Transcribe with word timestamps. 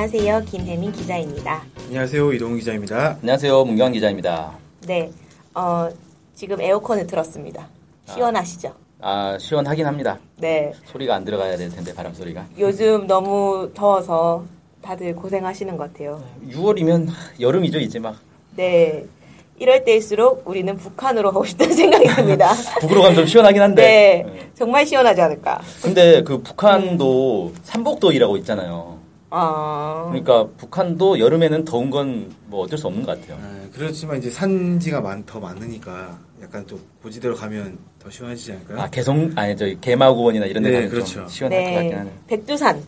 안녕하세요. 0.00 0.44
김혜민 0.46 0.92
기자입니다. 0.92 1.62
안녕하세요 1.84 2.32
이동훈 2.32 2.56
기자입니다. 2.58 3.18
안녕하세요. 3.20 3.64
문경 3.66 3.92
기자입니다. 3.92 4.56
네, 4.86 5.10
어, 5.54 5.90
지금 6.34 6.58
에어컨을 6.58 7.06
틀었습니다. 7.06 7.68
시원하시죠? 8.06 8.72
아, 9.02 9.36
시원하긴 9.38 9.84
합니다. 9.84 10.18
네, 10.38 10.72
소리가 10.86 11.16
안 11.16 11.26
들어가야 11.26 11.54
될 11.58 11.68
텐데, 11.68 11.92
바람 11.92 12.14
소리가. 12.14 12.46
요즘 12.58 13.06
너무 13.06 13.70
더워서 13.74 14.46
다들 14.80 15.14
고생하시는 15.14 15.76
것 15.76 15.92
같아요. 15.92 16.24
6월이면 16.48 17.10
여름이죠, 17.38 17.78
이제 17.80 17.98
막. 17.98 18.16
네, 18.56 19.04
이럴 19.58 19.84
때일수록 19.84 20.48
우리는 20.48 20.74
북한으로 20.78 21.30
가고 21.30 21.44
싶다는 21.44 21.74
생각이 21.76 22.06
듭니다. 22.08 22.48
북으로 22.80 23.02
가면 23.02 23.16
좀 23.16 23.26
시원하긴 23.26 23.60
한데. 23.60 23.82
네, 23.82 24.50
정말 24.54 24.86
시원하지 24.86 25.20
않을까. 25.20 25.60
근데 25.82 26.22
그 26.22 26.40
북한도 26.40 27.52
삼복도이라고 27.64 28.38
있잖아요. 28.38 28.99
어, 29.30 30.06
그러니까 30.08 30.46
북한도 30.56 31.18
여름에는 31.20 31.64
더운 31.64 31.90
건 31.90 32.40
뭐 32.50 32.64
어쩔 32.64 32.76
수 32.76 32.88
없는 32.88 33.04
것 33.04 33.18
같아요. 33.20 33.38
아, 33.40 33.60
그렇지만 33.72 34.18
이제 34.18 34.28
산지가 34.28 35.00
많, 35.00 35.24
더 35.24 35.38
많으니까 35.38 36.18
약간 36.42 36.66
좀 36.66 36.80
고지대로 37.00 37.36
가면 37.36 37.78
더 38.02 38.10
시원하지 38.10 38.52
않을까요? 38.52 38.80
아, 38.80 38.88
개성, 38.88 39.30
아니, 39.36 39.56
저기 39.56 39.78
개마고원이나 39.80 40.46
이런 40.46 40.64
데 40.64 40.70
네, 40.70 40.74
가면 40.76 40.90
그렇죠. 40.90 41.20
좀 41.20 41.28
시원할 41.28 41.62
것 41.64 41.70
같긴 41.74 41.90
네, 41.90 41.96
하네. 41.96 42.10
백두산. 42.26 42.82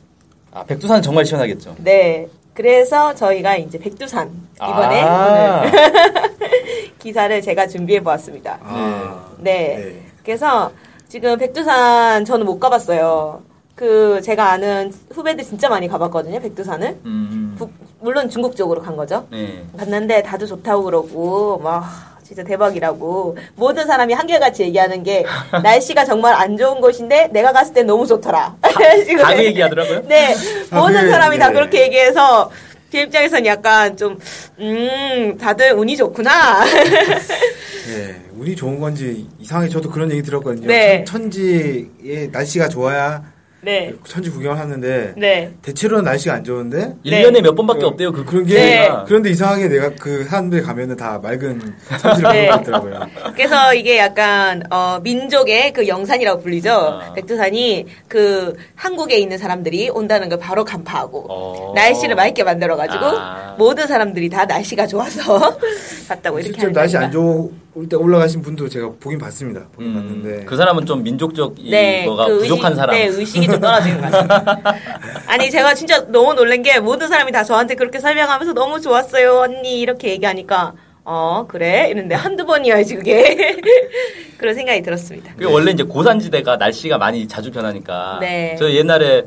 아, 0.53 0.65
백두산은 0.65 1.01
정말 1.01 1.25
시원하겠죠. 1.25 1.77
네, 1.79 2.27
그래서 2.55 3.15
저희가 3.15 3.57
이제 3.57 3.79
백두산 3.79 4.33
이번에 4.57 5.01
아. 5.03 5.61
오늘 5.61 5.73
기사를 6.99 7.41
제가 7.41 7.69
준비해 7.69 8.01
보았습니다. 8.03 8.59
아, 8.63 9.33
네. 9.39 9.77
네. 9.77 10.03
그래서 10.25 10.73
지금 11.09 11.39
백두산 11.39 12.25
저는 12.25 12.45
못 12.47 12.59
가봤어요. 12.59 13.43
그 13.75 14.21
제가 14.23 14.53
아는 14.53 14.93
후배들 15.13 15.45
진짜 15.45 15.69
많이 15.69 15.89
가봤거든요. 15.89 16.41
백두산을. 16.41 16.99
음. 17.05 17.55
북- 17.59 17.73
물론 18.01 18.29
중국 18.29 18.57
쪽으로 18.57 18.83
간 18.83 18.97
거죠. 18.97 19.27
네. 19.31 19.65
갔는데 19.79 20.23
다들 20.23 20.47
좋다고 20.47 20.85
그러고 20.85 21.59
막 21.59 21.85
진짜 22.23 22.43
대박이라고 22.45 23.37
모든 23.57 23.87
사람이 23.87 24.13
한결같이 24.15 24.63
얘기하는 24.65 25.03
게 25.03 25.25
날씨가 25.63 26.05
정말 26.05 26.35
안 26.35 26.57
좋은 26.57 26.81
곳인데 26.81 27.29
내가 27.33 27.53
갔을 27.53 27.73
때 27.75 27.83
너무 27.83 28.07
좋더라. 28.07 28.57
이런 28.79 29.05
식으로 29.05 29.23
가그 29.23 29.45
얘기 29.45 29.61
하더라고요? 29.61 30.03
네, 30.09 30.35
아, 30.71 30.77
모든 30.81 31.01
그래, 31.01 31.11
사람이 31.11 31.39
다 31.39 31.49
네. 31.49 31.55
그렇게 31.55 31.83
얘기해서 31.83 32.51
제 32.91 33.03
입장에서는 33.03 33.47
약간 33.47 33.97
좀, 33.97 34.19
음, 34.59 35.39
다들 35.41 35.73
운이 35.73 35.97
좋구나. 35.97 36.63
네, 36.63 38.21
운이 38.37 38.55
좋은 38.55 38.79
건지 38.79 39.27
이상하게 39.39 39.71
저도 39.71 39.91
그런 39.91 40.11
얘기 40.11 40.23
들었거든요. 40.23 40.67
네. 40.67 41.03
천, 41.07 41.23
천지에 41.23 42.29
날씨가 42.31 42.69
좋아야 42.69 43.32
네, 43.65 43.95
천지 44.05 44.29
구경을 44.29 44.59
하는데 44.59 45.15
네. 45.17 45.53
대체로는 45.63 46.03
날씨가 46.05 46.35
안 46.35 46.43
좋은데 46.43 46.95
1년에 47.07 47.43
몇 47.43 47.55
번밖에 47.55 47.85
없대요. 47.85 48.11
그, 48.11 48.25
그런 48.25 48.45
게 48.45 48.55
네. 48.55 48.91
그런데 49.07 49.31
이상하게 49.31 49.69
내가 49.69 49.91
그 50.01 50.25
사람들 50.25 50.65
가면은 50.65 50.97
다 50.97 51.21
맑은 51.23 51.61
천지를 52.01 52.33
네. 52.33 52.49
보고 52.49 52.61
있더라고요. 52.63 53.01
그래서 53.37 53.73
이게 53.73 53.99
약간, 53.99 54.65
어, 54.71 54.99
민족의 55.05 55.73
그 55.73 55.87
영산이라고 55.87 56.43
불리죠. 56.43 56.73
아. 56.73 57.13
백두산이 57.13 57.87
그 58.09 58.57
한국에 58.75 59.17
있는 59.17 59.39
사람들이 59.39 59.91
온다는 59.91 60.29
걸 60.29 60.41
바로 60.41 60.65
간파하고, 60.65 61.27
어. 61.29 61.73
날씨를 61.77 62.17
맑게 62.17 62.43
만들어 62.43 62.77
가지고, 62.77 63.05
아. 63.05 63.55
모든 63.59 63.87
사람들이 63.87 64.29
다 64.29 64.45
날씨가 64.45 64.89
좋아서 64.89 65.57
갔다고 66.09 66.41
이렇게 66.41 66.61
하는 66.61 66.73
날씨 66.73 66.97
안 66.97 67.13
겁니 67.13 67.62
때 67.89 67.97
올라가신 67.97 68.43
분도 68.43 68.69
제가 68.69 68.91
보긴 69.01 69.19
봤습니다. 69.19 69.63
보긴 69.73 69.91
음, 69.91 69.95
봤는데 69.95 70.45
그 70.45 70.57
사람은 70.57 70.85
좀 70.85 71.03
민족적 71.03 71.55
네, 71.71 72.03
이거가 72.05 72.27
그 72.27 72.39
부족한 72.41 72.73
의식, 72.73 72.77
사람. 72.77 72.95
네, 72.95 73.07
의식이 73.07 73.47
좀 73.47 73.61
떨어지는 73.61 74.01
것 74.03 74.11
같아요. 74.11 74.75
아니, 75.27 75.51
제가 75.51 75.73
진짜 75.75 76.05
너무 76.09 76.35
놀란 76.35 76.63
게 76.63 76.79
모든 76.81 77.09
사람이 77.09 77.33
다 77.33 77.45
저한테 77.45 77.75
그렇게 77.75 77.99
설명하면서 77.99 78.53
너무 78.53 78.79
좋았어요, 78.81 79.39
언니. 79.39 79.81
이렇게 79.81 80.11
얘기하니까, 80.11 80.75
어, 81.05 81.47
그래? 81.49 81.87
이랬는데 81.87 82.15
한두 82.15 82.45
번이어야지, 82.45 82.97
그게. 82.97 83.57
그런 84.37 84.55
생각이 84.55 84.83
들었습니다. 84.83 85.33
그게 85.35 85.47
원래 85.47 85.71
이제 85.71 85.83
고산지대가 85.83 86.57
날씨가 86.57 86.99
많이 86.99 87.27
자주 87.27 87.51
변하니까. 87.51 88.19
네. 88.21 88.55
저 88.59 88.71
옛날에 88.71 89.25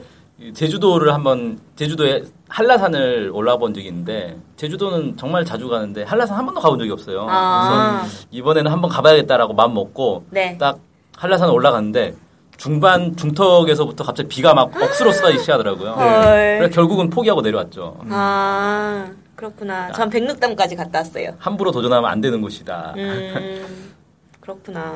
제주도를 0.54 1.14
한번 1.14 1.60
제주도에 1.76 2.24
한라산을 2.50 3.32
올라가 3.34 3.58
본 3.58 3.74
적이 3.74 3.88
있는데 3.88 4.38
제주도는 4.58 5.16
정말 5.18 5.46
자주 5.46 5.70
가는데 5.70 6.04
한라산 6.04 6.38
한 6.38 6.46
번도 6.46 6.60
가본 6.60 6.80
적이 6.80 6.92
없어요. 6.92 7.26
아. 7.30 8.02
그래서 8.02 8.28
이번에는 8.32 8.72
한번 8.72 8.90
가봐야겠다라고 8.90 9.54
마음 9.54 9.74
먹고 9.74 10.26
네. 10.30 10.58
딱 10.58 10.80
한라산 11.16 11.50
올라갔는데 11.50 12.16
중반 12.58 13.16
중턱에서부터 13.16 14.04
갑자기 14.04 14.30
비가 14.30 14.54
막 14.54 14.76
억수로 14.82 15.12
쏟아지기 15.12 15.40
시작하더라고요. 15.42 15.92
헐. 15.92 16.58
그래서 16.60 16.70
결국은 16.74 17.10
포기하고 17.10 17.42
내려왔죠. 17.42 17.98
아, 18.10 19.10
그렇구나. 19.36 19.92
전 19.92 20.10
백록담까지 20.10 20.76
갔다 20.76 21.00
왔어요. 21.00 21.32
함부로 21.38 21.72
도전하면 21.72 22.10
안 22.10 22.22
되는 22.22 22.42
곳이다. 22.42 22.94
음, 22.98 23.92
그렇구나. 24.40 24.94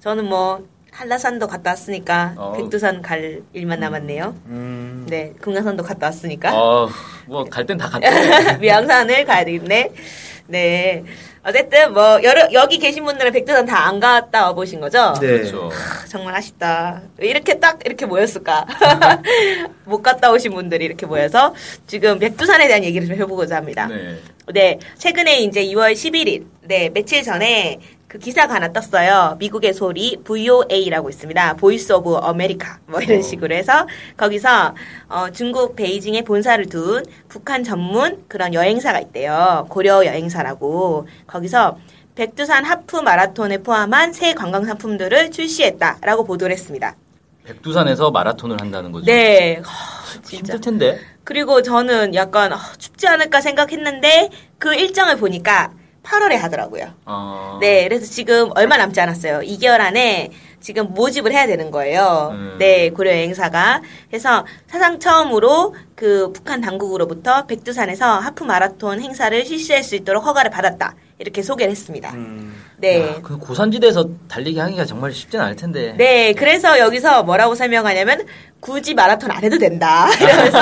저는 0.00 0.28
뭐, 0.28 0.64
한라산도 1.00 1.46
갔다 1.46 1.70
왔으니까, 1.72 2.32
어. 2.38 2.54
백두산 2.56 3.02
갈 3.02 3.42
일만 3.52 3.80
남았네요. 3.80 4.34
음, 4.46 5.06
네, 5.10 5.34
금강산도 5.42 5.82
갔다 5.84 6.06
왔으니까. 6.06 6.50
어, 6.58 6.88
뭐 7.26 7.49
갈 7.49 7.66
땐 7.66 7.76
다 7.76 7.86
갔죠. 7.88 8.58
묘향산을 8.58 9.24
가야 9.26 9.44
되겠네. 9.44 9.90
네. 10.46 11.04
어쨌든 11.44 11.92
뭐 11.92 12.20
여러, 12.24 12.48
여기 12.52 12.78
계신 12.78 13.04
분들은 13.04 13.30
백두산 13.32 13.66
다 13.66 13.86
안 13.86 14.00
갔다 14.00 14.46
와 14.46 14.52
보신 14.54 14.80
거죠? 14.80 15.12
네. 15.20 15.26
그렇죠. 15.26 15.70
정말 16.08 16.34
아쉽다. 16.34 17.02
왜 17.18 17.28
이렇게 17.28 17.60
딱 17.60 17.78
이렇게 17.84 18.04
모였을까? 18.06 18.66
못 19.84 20.02
갔다 20.02 20.32
오신 20.32 20.52
분들이 20.54 20.86
이렇게 20.86 21.04
모여서 21.06 21.54
지금 21.86 22.18
백두산에 22.18 22.66
대한 22.68 22.82
얘기를 22.82 23.06
좀 23.06 23.16
해보고자 23.16 23.56
합니다. 23.56 23.86
네. 23.86 24.16
네, 24.54 24.78
최근에 24.98 25.40
이제 25.40 25.62
2월 25.66 25.92
11일, 25.92 26.46
네, 26.62 26.88
며칠 26.88 27.22
전에 27.22 27.78
그 28.08 28.18
기사가 28.18 28.54
하나 28.54 28.72
떴어요. 28.72 29.36
미국의 29.38 29.74
소리 29.74 30.16
VOA라고 30.22 31.10
있습니다. 31.10 31.54
Voice 31.54 31.92
of 31.92 32.16
America 32.16 32.78
뭐 32.86 33.00
이런 33.00 33.20
식으로 33.20 33.54
해서 33.54 33.86
거기서 34.16 34.74
어, 35.08 35.30
중국 35.32 35.74
베이징에 35.74 36.22
본사를 36.22 36.64
둔 36.66 37.04
북한 37.28 37.64
전문 37.64 38.24
그런 38.28 38.54
여행사가 38.54 39.00
있대요. 39.00 39.66
고려 39.68 40.06
여행사라고 40.06 41.08
거기서 41.26 41.78
백두산 42.14 42.64
하프 42.64 42.96
마라톤에 42.98 43.58
포함한 43.58 44.12
새 44.12 44.34
관광 44.34 44.64
상품들을 44.64 45.32
출시했다라고 45.32 46.24
보도를 46.24 46.54
했습니다. 46.54 46.94
백두산에서 47.44 48.10
마라톤을 48.10 48.60
한다는 48.60 48.90
거죠. 48.92 49.06
네, 49.06 49.56
허. 49.56 49.96
힘들 50.28 50.60
텐데. 50.60 50.98
그리고 51.24 51.62
저는 51.62 52.14
약간 52.14 52.52
아, 52.52 52.58
춥지 52.78 53.06
않을까 53.06 53.40
생각했는데 53.40 54.30
그 54.58 54.74
일정을 54.74 55.16
보니까 55.16 55.72
8월에 56.06 56.36
하더라고요. 56.36 56.86
어. 57.04 57.58
네, 57.60 57.84
그래서 57.84 58.06
지금 58.06 58.50
얼마 58.54 58.76
남지 58.76 59.00
않았어요. 59.00 59.40
2개월 59.40 59.80
안에 59.80 60.30
지금 60.60 60.94
모집을 60.94 61.32
해야 61.32 61.46
되는 61.46 61.70
거예요. 61.70 62.30
음. 62.32 62.56
네, 62.58 62.90
고려 62.90 63.10
여행사가. 63.10 63.82
그래서 64.08 64.46
사상 64.68 64.98
처음으로 64.98 65.74
그 65.94 66.32
북한 66.32 66.60
당국으로부터 66.60 67.46
백두산에서 67.46 68.18
하프 68.18 68.44
마라톤 68.44 69.00
행사를 69.00 69.44
실시할 69.44 69.82
수 69.82 69.96
있도록 69.96 70.24
허가를 70.24 70.50
받았다. 70.50 70.94
이렇게 71.18 71.42
소개를 71.42 71.70
했습니다. 71.70 72.12
음, 72.12 72.54
네. 72.76 73.00
야, 73.00 73.20
그 73.22 73.38
고산지대에서 73.38 74.06
달리기 74.28 74.58
하기가 74.58 74.84
정말 74.84 75.12
쉽진 75.12 75.40
않을 75.40 75.56
텐데. 75.56 75.94
네, 75.96 76.34
그래서 76.34 76.78
여기서 76.78 77.22
뭐라고 77.22 77.54
설명하냐면 77.54 78.26
굳이 78.60 78.92
마라톤 78.92 79.30
안 79.30 79.42
해도 79.42 79.56
된다. 79.56 80.08
이러면서 80.20 80.58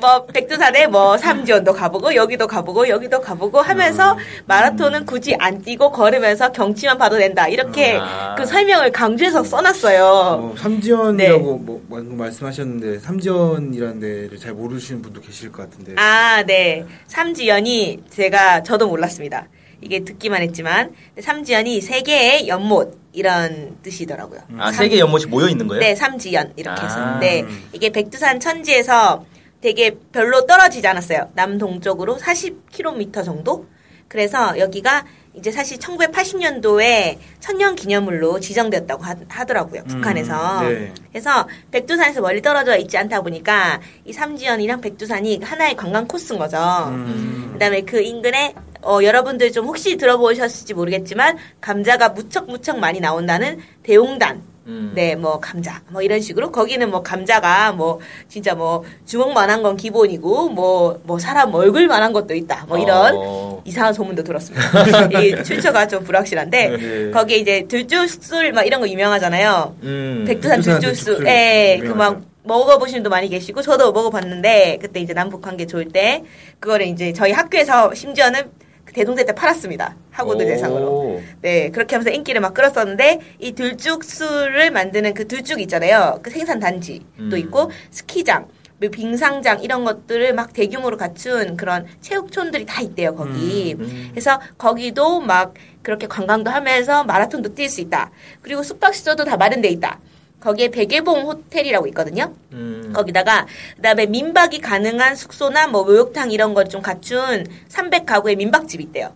뭐 0.00 0.24
백두산에 0.24 0.86
뭐 0.86 1.18
삼지원도 1.18 1.74
가보고 1.74 2.14
여기도 2.14 2.46
가보고 2.46 2.88
여기도 2.88 3.20
가보고 3.20 3.60
하면서 3.60 4.16
마라톤은 4.46 5.04
굳이 5.04 5.34
안 5.38 5.60
뛰고 5.60 5.92
걸으면서 5.92 6.50
경치만 6.50 6.96
봐도 6.96 7.18
된다. 7.18 7.46
이렇게 7.46 7.98
아. 8.00 8.34
그 8.38 8.46
설명을 8.46 8.92
강조해서 8.92 9.44
써놨어요. 9.44 10.02
어, 10.02 10.54
삼지연이라고 10.56 11.58
네. 11.58 11.64
뭐, 11.64 11.82
방금 11.90 12.16
말씀하셨는데 12.16 13.00
삼지연이라는 13.00 14.00
데를 14.00 14.38
잘 14.38 14.54
모르시는 14.54 15.02
분도 15.02 15.20
계실 15.20 15.52
것 15.52 15.68
같은데 15.68 15.92
아, 15.96 16.42
네. 16.46 16.86
삼지연이 17.06 18.04
제가 18.08 18.62
저도 18.62 18.88
몰랐습니다. 18.88 19.46
이게 19.82 20.04
듣기만 20.04 20.42
했지만 20.42 20.92
삼지연이 21.20 21.80
세계의 21.80 22.48
연못 22.48 22.98
이런 23.12 23.76
뜻이더라고요. 23.82 24.40
아, 24.58 24.66
삼- 24.72 24.84
세개 24.84 24.98
연못이 24.98 25.26
모여 25.26 25.48
있는 25.48 25.66
거예요? 25.66 25.80
네, 25.80 25.94
삼지연 25.94 26.52
이렇게 26.56 26.80
아. 26.80 26.84
해서. 26.84 27.18
네, 27.18 27.44
이게 27.72 27.90
백두산 27.90 28.38
천지에서 28.40 29.24
되게 29.60 29.96
별로 30.12 30.46
떨어지지 30.46 30.86
않았어요. 30.86 31.30
남동쪽으로 31.34 32.16
40km 32.18 33.24
정도. 33.24 33.66
그래서 34.08 34.58
여기가 34.58 35.04
이제 35.34 35.50
사실 35.52 35.78
1980년도에 35.78 37.16
천년 37.38 37.76
기념물로 37.76 38.40
지정되었다고 38.40 39.02
하, 39.28 39.44
더라고요 39.44 39.84
북한에서. 39.84 40.62
네. 40.62 40.92
그래서 41.10 41.46
백두산에서 41.70 42.20
멀리 42.20 42.42
떨어져 42.42 42.76
있지 42.76 42.98
않다 42.98 43.20
보니까 43.22 43.80
이 44.04 44.12
삼지연이랑 44.12 44.80
백두산이 44.80 45.40
하나의 45.42 45.76
관광 45.76 46.06
코스인 46.08 46.38
거죠. 46.38 46.58
음. 46.88 47.50
그다음에 47.52 47.82
그 47.82 48.00
인근에 48.00 48.54
어, 48.82 49.00
여러분들 49.02 49.52
좀 49.52 49.66
혹시 49.66 49.96
들어보셨을지 49.96 50.74
모르겠지만 50.74 51.36
감자가 51.60 52.10
무척 52.10 52.46
무척 52.46 52.78
많이 52.78 52.98
나온다는 52.98 53.60
대용단. 53.82 54.49
음. 54.70 54.92
네, 54.94 55.16
뭐 55.16 55.40
감자, 55.40 55.82
뭐 55.88 56.00
이런 56.00 56.20
식으로 56.20 56.52
거기는 56.52 56.88
뭐 56.90 57.02
감자가 57.02 57.72
뭐 57.72 57.98
진짜 58.28 58.54
뭐 58.54 58.84
주먹만한 59.04 59.62
건 59.62 59.76
기본이고 59.76 60.50
뭐뭐 60.50 61.18
사람 61.18 61.52
얼굴만한 61.52 62.12
것도 62.12 62.34
있다, 62.34 62.66
뭐 62.68 62.78
이런 62.78 63.14
어. 63.16 63.60
이상한 63.64 63.92
소문도 63.92 64.22
들었습니다. 64.22 65.08
이 65.20 65.42
출처가 65.42 65.88
좀 65.88 66.04
불확실한데 66.04 66.68
네. 66.68 67.10
거기에 67.10 67.38
이제 67.38 67.66
들쭉술 67.66 68.52
막 68.52 68.64
이런 68.64 68.80
거 68.80 68.88
유명하잖아요. 68.88 69.76
음. 69.82 70.24
백두산 70.26 70.58
백두산 70.58 70.80
들쭉술, 70.80 71.26
예, 71.26 71.78
그 71.80 71.86
유명하죠. 71.86 72.14
막 72.14 72.22
먹어보신 72.44 72.98
분도 72.98 73.10
많이 73.10 73.28
계시고 73.28 73.62
저도 73.62 73.92
먹어봤는데 73.92 74.78
그때 74.80 75.00
이제 75.00 75.12
남북 75.12 75.42
관계 75.42 75.66
좋을 75.66 75.88
때 75.88 76.22
그거를 76.60 76.86
이제 76.86 77.12
저희 77.12 77.32
학교에서 77.32 77.92
심지어는 77.92 78.42
그 78.42 78.50
대동대 78.92 79.24
때 79.24 79.34
팔았습니다. 79.34 79.96
학우들 80.10 80.44
오. 80.44 80.48
대상으로. 80.48 81.20
네, 81.40 81.70
그렇게 81.70 81.96
하면서 81.96 82.10
인기를 82.10 82.40
막 82.40 82.54
끌었었는데 82.54 83.20
이 83.38 83.52
들쭉술을 83.52 84.70
만드는 84.70 85.14
그 85.14 85.26
들쭉 85.26 85.60
있잖아요. 85.62 86.20
그 86.22 86.30
생산 86.30 86.58
단지도 86.58 87.04
음. 87.18 87.36
있고 87.36 87.70
스키장, 87.90 88.46
뭐 88.78 88.88
빙상장 88.88 89.62
이런 89.62 89.84
것들을 89.84 90.32
막 90.34 90.52
대규모로 90.52 90.96
갖춘 90.96 91.56
그런 91.56 91.86
체육촌들이 92.00 92.66
다 92.66 92.80
있대요 92.80 93.14
거기. 93.14 93.76
음. 93.78 94.08
그래서 94.10 94.40
거기도 94.56 95.20
막 95.20 95.54
그렇게 95.82 96.06
관광도 96.06 96.50
하면서 96.50 97.04
마라톤도 97.04 97.54
뛸 97.54 97.68
수 97.68 97.80
있다. 97.80 98.10
그리고 98.42 98.62
숙박 98.62 98.94
시설도 98.94 99.24
다 99.24 99.36
마련돼 99.36 99.68
있다. 99.68 99.98
거기에 100.40 100.68
백예봉 100.70 101.22
호텔이라고 101.22 101.86
있거든요. 101.88 102.32
음. 102.52 102.92
거기다가 102.94 103.46
그다음에 103.76 104.06
민박이 104.06 104.60
가능한 104.60 105.14
숙소나 105.16 105.66
뭐 105.68 105.84
목욕탕 105.84 106.30
이런 106.32 106.54
걸 106.54 106.64
좀 106.70 106.82
갖춘 106.82 107.46
300가구의 107.68 108.36
민박집이 108.36 108.84
있대요. 108.84 109.12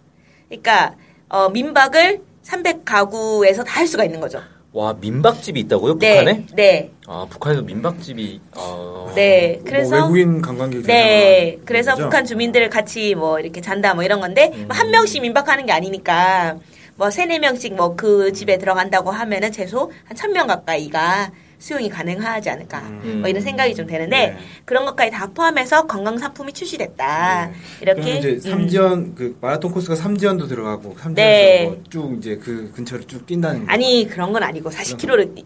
그러니까 0.48 0.94
어 1.28 1.48
민박을 1.48 2.20
300가구에서 2.44 3.64
다 3.64 3.74
할 3.74 3.86
수가 3.86 4.04
있는 4.04 4.20
거죠. 4.20 4.40
와, 4.72 4.92
민박집이 5.00 5.60
있다고요? 5.60 5.98
네. 5.98 6.18
북한에? 6.18 6.46
네. 6.54 6.90
아, 7.06 7.24
북한에도 7.30 7.62
민박집이, 7.62 8.40
아. 8.56 9.12
네. 9.14 9.58
뭐 9.60 9.64
그래서 9.70 9.96
외국인 9.96 10.42
관광객 10.42 10.82
네. 10.84 11.58
그래서 11.64 11.92
거죠? 11.92 12.02
북한 12.04 12.24
주민들을 12.24 12.70
같이 12.70 13.14
뭐 13.14 13.38
이렇게 13.38 13.60
잔다 13.60 13.94
뭐 13.94 14.02
이런 14.02 14.20
건데 14.20 14.50
음. 14.52 14.64
뭐한 14.66 14.90
명씩 14.90 15.22
민박하는 15.22 15.66
게 15.66 15.72
아니니까 15.72 16.56
뭐 16.96 17.10
세네 17.10 17.38
명씩 17.40 17.74
뭐 17.74 17.96
그 17.96 18.32
집에 18.32 18.58
들어간다고 18.58 19.10
하면은 19.10 19.50
최소 19.52 19.90
한 20.04 20.16
천 20.16 20.32
명 20.32 20.46
가까이가 20.46 21.30
수용이 21.58 21.88
가능하지 21.88 22.50
않을까 22.50 22.78
음. 22.80 23.18
뭐 23.20 23.28
이런 23.28 23.40
생각이 23.42 23.74
좀 23.74 23.86
되는데 23.86 24.16
네. 24.28 24.36
그런 24.66 24.84
것까지 24.84 25.10
다 25.10 25.26
포함해서 25.32 25.86
관광 25.86 26.18
상품이 26.18 26.52
출시됐다 26.52 27.50
이렇게 27.80 28.00
그러면 28.02 28.18
이제 28.18 28.30
음. 28.32 28.40
삼지연 28.40 29.14
그 29.14 29.38
마라톤 29.40 29.70
코스가 29.72 29.94
삼지연도 29.96 30.46
들어가고 30.46 30.96
삼지연에서 30.98 31.14
네. 31.14 31.64
뭐 31.64 31.82
쭉 31.88 32.16
이제 32.18 32.36
그 32.36 32.70
근처를 32.74 33.06
쭉 33.06 33.24
뛴다는 33.26 33.64
거. 33.66 33.72
아니 33.72 34.06
그런 34.08 34.32
건 34.32 34.42
아니고 34.42 34.70
40km를 34.70 35.42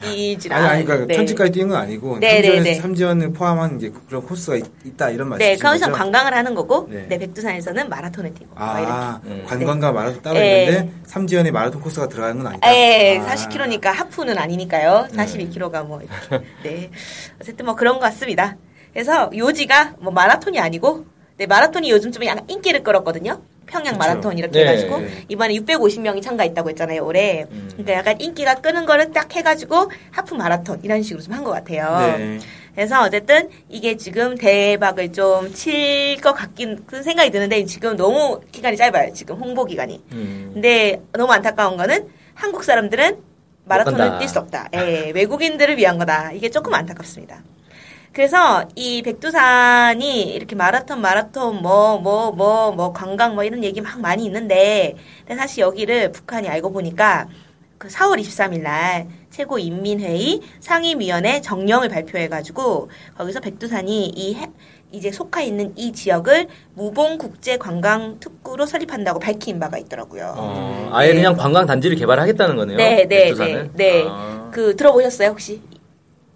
뛰진 0.00 0.52
아니 0.52 0.66
아니 0.66 0.84
그러니까 0.84 1.06
네. 1.06 1.14
천지까지 1.14 1.52
뛰는 1.52 1.68
건 1.68 1.78
아니고 1.78 2.18
네, 2.18 2.40
네, 2.40 2.42
삼지연에서 2.42 2.64
네. 2.64 2.74
삼지연을 2.74 3.32
포함한 3.32 3.76
이제 3.76 3.92
그런 4.08 4.22
코스가 4.22 4.56
있, 4.56 4.96
다 4.96 5.10
이런 5.10 5.28
말씀이신 5.28 5.56
네, 5.56 5.62
거기서 5.62 5.86
거죠? 5.86 5.98
관광을 5.98 6.34
하는 6.34 6.54
거고, 6.54 6.88
네. 6.90 7.06
네, 7.08 7.18
백두산에서는 7.18 7.88
마라톤을 7.88 8.34
뛰고, 8.34 8.54
뭐아 8.54 9.20
음. 9.24 9.44
관광과 9.46 9.92
마라톤 9.92 10.22
따로 10.22 10.38
네. 10.38 10.64
있는데 10.64 10.92
삼지연에 11.04 11.50
마라톤 11.50 11.80
코스가 11.80 12.08
들어가는 12.08 12.36
건 12.36 12.46
아니다. 12.46 12.72
이렇게. 12.72 13.14
예, 13.14 13.18
아. 13.18 13.34
40km니까 13.34 13.84
하프는 13.86 14.38
아니니까요. 14.38 15.08
42km가 15.12 15.86
뭐, 15.86 16.00
이렇게. 16.00 16.46
네. 16.62 16.90
어쨌든 17.40 17.66
뭐 17.66 17.74
그런 17.74 17.94
것 17.94 18.00
같습니다. 18.00 18.56
그래서 18.92 19.30
요지가 19.34 19.94
뭐 19.98 20.12
마라톤이 20.12 20.58
아니고, 20.58 21.06
네, 21.38 21.46
마라톤이 21.46 21.90
요즘 21.90 22.12
좀 22.12 22.24
약간 22.24 22.44
인기를 22.48 22.82
끌었거든요. 22.82 23.40
평양. 23.66 23.96
마라톤 23.98 24.38
이렇게 24.38 24.62
네. 24.64 24.68
해가지고 24.70 25.02
이번에 25.28 25.54
650명이 25.54 26.22
참가했다고 26.22 26.70
했잖아요 26.70 27.04
올해. 27.04 27.44
음. 27.50 27.68
그러니까 27.72 27.92
약간 27.94 28.20
인기가 28.20 28.54
끄는 28.54 28.86
거를 28.86 29.10
딱 29.12 29.34
해가지고 29.34 29.90
하프 30.10 30.34
마라톤 30.34 30.80
이런 30.82 31.02
식으로 31.02 31.22
좀 31.22 31.34
한 31.34 31.44
것 31.44 31.50
같아요. 31.52 32.16
네. 32.18 32.38
그래서 32.74 33.02
어쨌든 33.02 33.48
이게 33.68 33.96
지금 33.96 34.36
대박을 34.36 35.12
좀 35.12 35.52
칠 35.54 36.20
것 36.22 36.32
같긴 36.34 36.84
그 36.86 37.02
생각이 37.02 37.30
드는데 37.30 37.64
지금 37.66 37.96
너무 37.96 38.40
기간이 38.52 38.76
짧아요. 38.76 39.12
지금 39.12 39.36
홍보 39.36 39.64
기간이. 39.64 40.02
음. 40.12 40.50
근데 40.54 41.00
너무 41.12 41.32
안타까운 41.32 41.76
거는 41.76 42.08
한국 42.34 42.64
사람들은 42.64 43.18
마라톤을. 43.64 44.18
뛸 44.20 44.28
수 44.28 44.38
없다. 44.38 44.68
예, 44.74 45.10
외국인들을 45.14 45.76
위한 45.76 45.98
거다. 45.98 46.30
이게 46.32 46.48
조금 46.50 46.72
안타깝습니다. 46.74 47.42
그래서 48.16 48.66
이 48.76 49.02
백두산이 49.02 50.22
이렇게 50.22 50.56
마라톤, 50.56 51.02
마라톤, 51.02 51.60
뭐, 51.60 51.98
뭐, 51.98 52.32
뭐, 52.32 52.72
뭐, 52.72 52.90
관광 52.94 53.34
뭐 53.34 53.44
이런 53.44 53.62
얘기 53.62 53.82
막 53.82 54.00
많이 54.00 54.24
있는데, 54.24 54.94
근데 55.26 55.38
사실 55.38 55.60
여기를 55.60 56.12
북한이 56.12 56.48
알고 56.48 56.72
보니까 56.72 57.28
그 57.76 57.88
4월 57.88 58.18
23일 58.18 58.62
날 58.62 59.06
최고 59.28 59.58
인민회의 59.58 60.40
상임위원회 60.60 61.42
정령을 61.42 61.90
발표해가지고 61.90 62.88
거기서 63.18 63.40
백두산이 63.40 64.06
이 64.06 64.34
해- 64.36 64.50
이제 64.92 65.12
속해 65.12 65.44
있는 65.44 65.74
이 65.76 65.92
지역을 65.92 66.46
무봉 66.72 67.18
국제 67.18 67.58
관광 67.58 68.18
특구로 68.18 68.64
설립한다고 68.64 69.20
밝힌 69.20 69.60
바가 69.60 69.76
있더라고요. 69.76 70.32
어, 70.38 70.88
아예 70.94 71.08
네. 71.08 71.16
그냥 71.16 71.36
관광 71.36 71.66
단지를 71.66 71.98
개발하겠다는 71.98 72.56
거네요. 72.56 72.78
네, 72.78 73.04
네, 73.06 73.24
백두산을? 73.24 73.70
네, 73.74 73.92
네. 73.92 74.04
아, 74.08 74.48
그 74.50 74.74
들어보셨어요 74.74 75.28
혹시? 75.28 75.60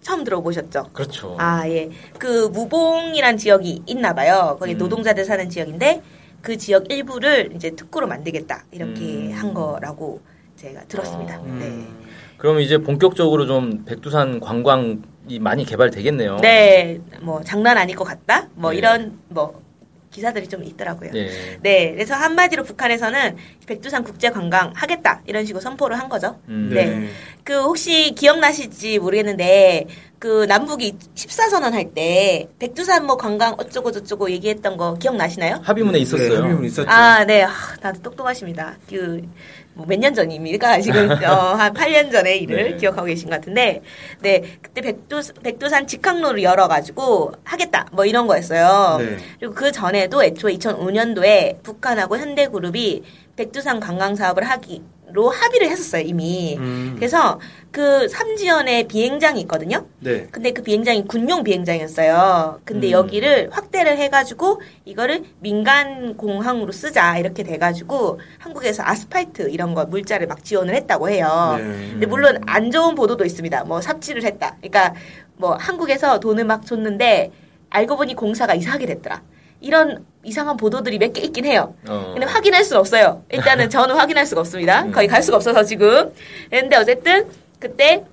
처음 0.01 0.23
들어보셨죠? 0.23 0.89
그렇죠. 0.93 1.35
아, 1.39 1.67
예. 1.69 1.89
그 2.17 2.47
무봉이란 2.47 3.37
지역이 3.37 3.83
있나 3.85 4.13
봐요. 4.13 4.57
거기 4.59 4.73
음. 4.73 4.77
노동자들 4.77 5.25
사는 5.25 5.49
지역인데 5.49 6.01
그 6.41 6.57
지역 6.57 6.91
일부를 6.91 7.51
이제 7.55 7.71
특구로 7.71 8.07
만들겠다. 8.07 8.63
이렇게 8.71 9.01
음. 9.01 9.31
한 9.33 9.53
거라고 9.53 10.21
제가 10.55 10.81
들었습니다. 10.85 11.35
아. 11.35 11.41
네. 11.59 11.85
그럼 12.37 12.59
이제 12.59 12.79
본격적으로 12.79 13.45
좀 13.45 13.85
백두산 13.85 14.39
관광이 14.39 15.39
많이 15.39 15.63
개발되겠네요. 15.63 16.37
네. 16.37 16.99
뭐 17.21 17.41
장난 17.43 17.77
아닐 17.77 17.95
것 17.95 18.03
같다. 18.03 18.47
뭐 18.55 18.71
네. 18.71 18.77
이런 18.77 19.19
뭐 19.29 19.61
기사들이 20.11 20.47
좀 20.49 20.63
있더라고요. 20.63 21.11
네. 21.11 21.29
네, 21.61 21.91
그래서 21.93 22.13
한마디로 22.15 22.63
북한에서는 22.63 23.37
백두산 23.65 24.03
국제 24.03 24.29
관광 24.29 24.71
하겠다 24.75 25.21
이런 25.25 25.45
식으로 25.45 25.61
선포를 25.61 25.97
한 25.97 26.09
거죠. 26.09 26.39
음. 26.49 26.69
네. 26.73 27.09
그 27.43 27.61
혹시 27.61 28.11
기억나실지 28.11 28.99
모르겠는데 28.99 29.87
그 30.19 30.45
남북이 30.45 30.97
14선언 31.15 31.71
할 31.71 31.91
때 31.93 32.47
백두산 32.59 33.05
뭐 33.07 33.17
관광 33.17 33.53
어쩌고 33.57 33.91
저쩌고 33.91 34.29
얘기했던 34.31 34.77
거 34.77 34.93
기억나시나요? 34.95 35.59
합의문에 35.63 35.97
네, 35.97 36.01
있었어요. 36.03 36.43
합의문 36.43 36.65
있었죠. 36.65 36.89
아, 36.89 37.23
네. 37.25 37.43
아, 37.43 37.51
다들 37.81 38.01
똑똑하십니다. 38.03 38.77
그, 38.89 39.21
뭐 39.81 39.85
몇 39.87 39.99
년 39.99 40.13
전입니까? 40.13 40.79
지금, 40.81 41.09
어, 41.11 41.53
한 41.55 41.73
8년 41.73 42.11
전의 42.11 42.41
일을 42.43 42.71
네. 42.71 42.75
기억하고 42.77 43.05
계신 43.07 43.29
것 43.29 43.35
같은데, 43.35 43.81
네. 44.21 44.43
그때 44.61 44.81
백두, 44.81 45.21
백두산 45.43 45.87
직항로를 45.87 46.43
열어가지고 46.43 47.33
하겠다. 47.43 47.87
뭐 47.91 48.05
이런 48.05 48.27
거였어요. 48.27 48.97
네. 48.99 49.17
그리고 49.39 49.53
그 49.53 49.71
전에도 49.71 50.23
애초에 50.23 50.53
2005년도에 50.57 51.63
북한하고 51.63 52.17
현대그룹이 52.17 53.03
백두산 53.35 53.79
관광 53.79 54.15
사업을 54.15 54.43
하기 54.43 54.81
로 55.13 55.29
합의를 55.29 55.69
했었어요, 55.69 56.03
이미. 56.03 56.57
음. 56.57 56.93
그래서 56.95 57.39
그 57.71 58.07
삼지연에 58.07 58.83
비행장이 58.83 59.39
있거든요. 59.41 59.85
네. 59.99 60.27
근데 60.31 60.51
그 60.51 60.61
비행장이 60.61 61.05
군용 61.07 61.43
비행장이었어요. 61.43 62.59
근데 62.65 62.87
음. 62.87 62.91
여기를 62.91 63.49
확대를 63.51 63.97
해가지고 63.97 64.61
이거를 64.85 65.23
민간 65.39 66.17
공항으로 66.17 66.71
쓰자 66.71 67.17
이렇게 67.17 67.43
돼가지고 67.43 68.19
한국에서 68.39 68.83
아스팔트 68.85 69.49
이런 69.49 69.73
거 69.73 69.85
물자를 69.85 70.27
막 70.27 70.43
지원을 70.43 70.75
했다고 70.75 71.09
해요. 71.09 71.55
네. 71.57 71.63
근데 71.91 72.05
물론 72.05 72.39
안 72.45 72.71
좋은 72.71 72.95
보도도 72.95 73.25
있습니다. 73.25 73.63
뭐 73.65 73.81
삽질을 73.81 74.23
했다. 74.23 74.57
그러니까 74.57 74.93
뭐 75.37 75.55
한국에서 75.55 76.19
돈을 76.19 76.45
막 76.45 76.65
줬는데 76.65 77.31
알고 77.69 77.97
보니 77.97 78.15
공사가 78.15 78.53
이상하게 78.53 78.85
됐더라. 78.85 79.21
이런 79.61 80.05
이상한 80.23 80.55
보도들이 80.57 80.97
몇 80.99 81.13
개 81.13 81.21
있긴 81.21 81.45
해요. 81.45 81.73
어. 81.87 82.11
근데 82.13 82.25
확인할 82.25 82.63
수는 82.63 82.79
없어요. 82.79 83.23
일단은 83.29 83.69
저는 83.71 83.95
확인할 83.95 84.25
수가 84.25 84.41
없습니다. 84.41 84.85
거기 84.91 85.07
갈 85.07 85.21
수가 85.23 85.37
없어서 85.37 85.63
지금. 85.63 86.13
근데 86.49 86.75
어쨌든 86.75 87.27
그때 87.59 88.03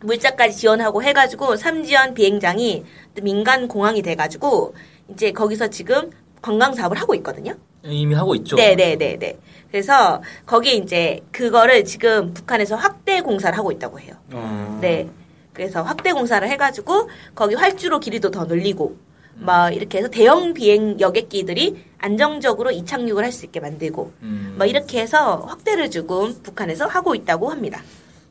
물자까지 0.00 0.56
지원하고 0.56 1.02
해가지고 1.02 1.56
삼지연 1.56 2.14
비행장이 2.14 2.84
또 3.14 3.22
민간 3.22 3.66
공항이 3.68 4.02
돼가지고 4.02 4.74
이제 5.08 5.32
거기서 5.32 5.68
지금 5.68 6.10
관광 6.42 6.74
사업을 6.74 6.98
하고 6.98 7.14
있거든요. 7.16 7.54
이미 7.82 8.14
하고 8.14 8.34
있죠. 8.34 8.56
네네네네. 8.56 9.38
그래서 9.70 10.22
거기에 10.44 10.72
이제 10.74 11.20
그거를 11.32 11.84
지금 11.84 12.34
북한에서 12.34 12.76
확대 12.76 13.20
공사를 13.22 13.56
하고 13.56 13.72
있다고 13.72 14.00
해요. 14.00 14.14
어. 14.32 14.78
네. 14.80 15.08
그래서 15.52 15.82
확대 15.82 16.12
공사를 16.12 16.46
해가지고 16.46 17.08
거기 17.34 17.54
활주로 17.54 17.98
길이도 17.98 18.30
더 18.30 18.44
늘리고 18.44 18.96
막 19.38 19.74
이렇게 19.74 19.98
해서 19.98 20.08
대형 20.08 20.54
비행 20.54 20.98
여객기들이 20.98 21.84
안정적으로 21.98 22.70
이착륙을 22.70 23.24
할 23.24 23.32
수 23.32 23.44
있게 23.44 23.60
만들고 23.60 24.12
음. 24.22 24.54
뭐 24.56 24.66
이렇게 24.66 25.00
해서 25.00 25.36
확대를 25.48 25.90
조금 25.90 26.34
북한에서 26.42 26.86
하고 26.86 27.14
있다고 27.14 27.50
합니다. 27.50 27.80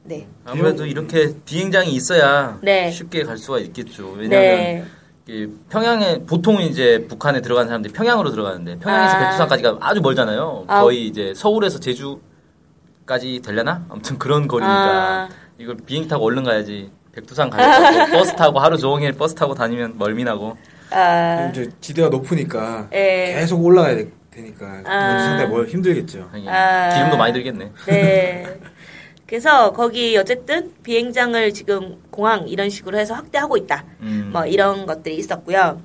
네. 0.03 0.27
아무래도 0.45 0.85
이렇게 0.85 1.33
비행장이 1.45 1.91
있어야 1.91 2.57
네. 2.61 2.91
쉽게 2.91 3.23
갈 3.23 3.37
수가 3.37 3.59
있겠죠. 3.59 4.11
왜냐하면 4.17 4.29
네. 4.29 4.85
이 5.27 5.47
평양에 5.69 6.19
보통 6.25 6.61
이제 6.61 7.05
북한에 7.07 7.41
들어가는 7.41 7.67
사람들이 7.67 7.93
평양으로 7.93 8.29
들어가는데 8.31 8.77
평양에서 8.79 9.15
아. 9.15 9.19
백두산까지가 9.19 9.77
아주 9.81 10.01
멀잖아요. 10.01 10.65
아. 10.67 10.81
거의 10.81 11.07
이제 11.07 11.33
서울에서 11.35 11.79
제주까지 11.79 13.41
되려나? 13.43 13.85
아무튼 13.89 14.17
그런 14.19 14.47
거리니까 14.47 14.73
아. 14.73 15.29
이걸 15.57 15.77
비행기 15.77 16.07
타고 16.09 16.25
얼른 16.25 16.43
가야지. 16.43 16.91
백두산 17.11 17.49
가려고 17.49 18.11
버스 18.17 18.35
타고 18.35 18.59
하루 18.59 18.77
종일 18.77 19.13
버스 19.13 19.33
타고 19.35 19.53
다니면 19.55 19.97
멀미나고. 19.97 20.57
아, 20.95 21.49
이제 21.51 21.69
지대가 21.81 22.09
높으니까 22.09 22.87
예. 22.93 23.35
계속 23.39 23.63
올라가야 23.63 23.95
되- 23.95 24.07
되니까 24.31 24.81
아. 24.85 25.19
상당히 25.19 25.49
뭘 25.49 25.67
힘들겠죠. 25.67 26.29
아. 26.47 26.89
기름도 26.93 27.17
많이 27.17 27.33
들겠네. 27.33 27.71
네. 27.87 28.45
그래서 29.27 29.73
거기 29.73 30.15
어쨌든 30.17 30.71
비행장을 30.83 31.53
지금 31.53 31.97
공항 32.11 32.47
이런 32.47 32.69
식으로 32.69 32.97
해서 32.97 33.13
확대하고 33.15 33.57
있다. 33.57 33.83
음. 34.01 34.29
뭐 34.31 34.45
이런 34.45 34.85
것들이 34.85 35.15
있었고요. 35.17 35.81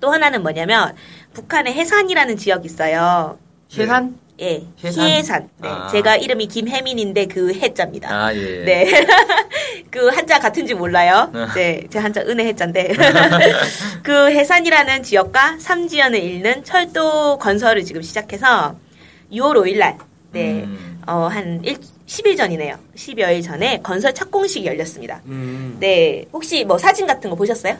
또 0.00 0.10
하나는 0.10 0.42
뭐냐면 0.42 0.94
북한의 1.32 1.72
해산이라는 1.74 2.36
지역이 2.36 2.66
있어요. 2.66 3.38
해산? 3.76 4.18
예, 4.40 4.62
해산? 4.84 5.06
해산. 5.08 5.48
네, 5.58 5.68
아. 5.68 5.88
제가 5.88 6.16
이름이 6.16 6.46
김혜민인데 6.48 7.26
그 7.26 7.52
해자입니다. 7.52 8.08
아 8.10 8.34
예. 8.34 8.64
네. 8.64 8.86
그 9.90 10.08
한자 10.08 10.38
같은지 10.38 10.74
몰라요. 10.74 11.30
아. 11.32 11.48
이제 11.50 11.86
제 11.90 11.98
한자 11.98 12.20
은혜 12.22 12.44
해자인데. 12.46 12.92
그 14.02 14.30
해산이라는 14.30 15.02
지역과 15.02 15.58
삼지연을 15.58 16.18
잇는 16.18 16.64
철도 16.64 17.38
건설을 17.38 17.84
지금 17.84 18.02
시작해서 18.02 18.76
6월 19.32 19.56
5일 19.56 19.78
날, 19.78 19.98
네, 20.32 20.62
음. 20.64 21.00
어, 21.06 21.26
한 21.30 21.60
1, 21.64 21.76
10일 22.06 22.36
전이네요. 22.36 22.76
10여일 22.96 23.42
전에 23.42 23.80
건설 23.82 24.14
착공식이 24.14 24.66
열렸습니다. 24.66 25.20
음. 25.26 25.76
네, 25.80 26.24
혹시 26.32 26.64
뭐 26.64 26.78
사진 26.78 27.06
같은 27.06 27.28
거 27.30 27.36
보셨어요? 27.36 27.76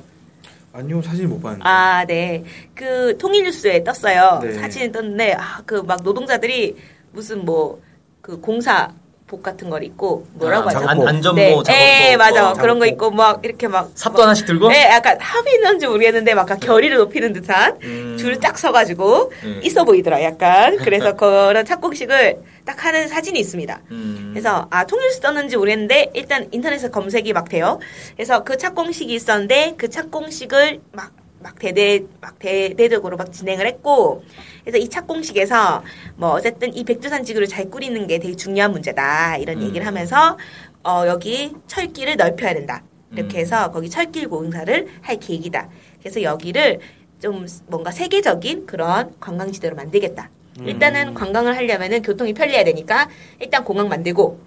아니요 0.72 1.00
사진 1.02 1.28
못 1.28 1.40
봤는데. 1.42 1.64
아, 1.66 2.04
네. 2.06 2.44
그 2.74 3.16
통일뉴스에 3.18 3.82
떴어요. 3.84 4.40
네. 4.42 4.52
사진이 4.54 4.92
떴는데, 4.92 5.32
아, 5.34 5.62
그 5.64 5.82
막 5.82 6.02
노동자들이 6.02 6.76
무슨 7.12 7.44
뭐, 7.44 7.80
그 8.20 8.38
공사 8.40 8.92
복 9.28 9.42
같은 9.42 9.68
걸 9.68 9.84
입고, 9.84 10.26
뭐라고 10.32 10.70
아, 10.70 10.74
하죠? 10.74 10.88
안, 10.88 11.06
안전모 11.06 11.38
네, 11.38 11.50
작업복 11.50 11.74
예, 11.74 12.16
맞아. 12.16 12.42
뭐 12.44 12.52
그런 12.54 12.78
거 12.78 12.86
작업복. 12.86 13.06
있고, 13.06 13.10
막, 13.10 13.44
이렇게 13.44 13.68
막. 13.68 13.90
삽도 13.94 14.22
하나씩 14.22 14.46
들고? 14.46 14.68
네, 14.70 14.88
약간 14.90 15.18
합의는지 15.20 15.86
모르겠는데, 15.86 16.34
막 16.34 16.46
결의를 16.58 16.96
높이는 16.96 17.34
듯한 17.34 17.76
음. 17.82 18.16
줄딱 18.18 18.58
서가지고, 18.58 19.30
음. 19.44 19.60
있어 19.62 19.84
보이더라, 19.84 20.22
약간. 20.22 20.78
그래서 20.82 21.14
그런 21.14 21.64
착공식을 21.66 22.38
딱 22.64 22.84
하는 22.84 23.06
사진이 23.08 23.38
있습니다. 23.38 23.80
음. 23.90 24.30
그래서 24.32 24.66
아 24.70 24.84
통일수 24.84 25.20
떴는지 25.20 25.56
모르겠는데 25.56 26.10
일단 26.12 26.48
인터넷에 26.50 26.90
검색이 26.90 27.32
막 27.32 27.48
돼요. 27.48 27.78
그래서 28.14 28.44
그 28.44 28.58
착공식이 28.58 29.14
있었는데 29.14 29.74
그 29.78 29.88
착공식을 29.88 30.80
막 30.92 31.12
막 31.40 31.58
대대 31.58 32.04
막 32.20 32.38
대대적으로 32.38 33.16
막 33.16 33.32
진행을 33.32 33.66
했고 33.66 34.24
그래서 34.62 34.78
이 34.78 34.88
착공식에서 34.88 35.82
뭐 36.16 36.30
어쨌든 36.30 36.74
이 36.74 36.84
백두산 36.84 37.24
지구를 37.24 37.46
잘 37.46 37.70
꾸리는 37.70 38.06
게 38.06 38.18
되게 38.18 38.34
중요한 38.34 38.72
문제다 38.72 39.36
이런 39.36 39.58
음. 39.58 39.62
얘기를 39.62 39.86
하면서 39.86 40.36
어 40.84 41.04
여기 41.06 41.52
철길을 41.66 42.16
넓혀야 42.16 42.54
된다 42.54 42.82
이렇게 43.12 43.38
음. 43.38 43.40
해서 43.40 43.70
거기 43.70 43.88
철길 43.88 44.28
공사를 44.28 44.86
할 45.00 45.16
계획이다. 45.18 45.68
그래서 46.00 46.22
여기를 46.22 46.80
좀 47.20 47.46
뭔가 47.66 47.90
세계적인 47.90 48.66
그런 48.66 49.12
관광지대로 49.18 49.74
만들겠다. 49.74 50.30
일단은 50.66 51.14
관광을 51.14 51.56
하려면은 51.56 52.02
교통이 52.02 52.34
편리해야 52.34 52.64
되니까 52.64 53.08
일단 53.38 53.62
공항 53.62 53.88
만들고 53.88 54.40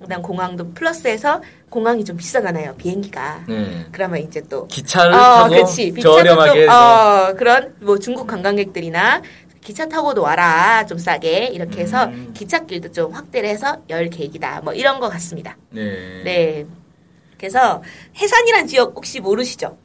그다음 0.00 0.22
공항도 0.22 0.72
플러스해서 0.74 1.42
공항이 1.70 2.04
좀 2.04 2.16
비싸잖아요 2.16 2.76
비행기가 2.76 3.44
네. 3.48 3.86
그러면 3.90 4.20
이제 4.20 4.40
또 4.48 4.66
기차를 4.68 5.12
어, 5.12 5.18
타고 5.18 5.54
그치. 5.54 5.92
저렴하게 6.00 6.50
좀, 6.52 6.58
해서 6.62 7.28
어, 7.30 7.34
그런 7.34 7.74
뭐 7.80 7.98
중국 7.98 8.26
관광객들이나 8.26 9.22
기차 9.60 9.86
타고도 9.86 10.22
와라 10.22 10.86
좀 10.86 10.98
싸게 10.98 11.46
이렇게 11.52 11.80
해서 11.82 12.04
음. 12.04 12.32
기찻길도 12.34 12.92
좀 12.92 13.12
확대를 13.12 13.48
해서 13.48 13.78
열 13.90 14.08
계획이다 14.08 14.60
뭐 14.62 14.72
이런 14.72 14.98
것 15.00 15.08
같습니다. 15.10 15.56
네. 15.70 16.22
네. 16.24 16.66
그래서 17.36 17.82
해산이란 18.16 18.66
지역 18.66 18.92
혹시 18.96 19.20
모르시죠? 19.20 19.76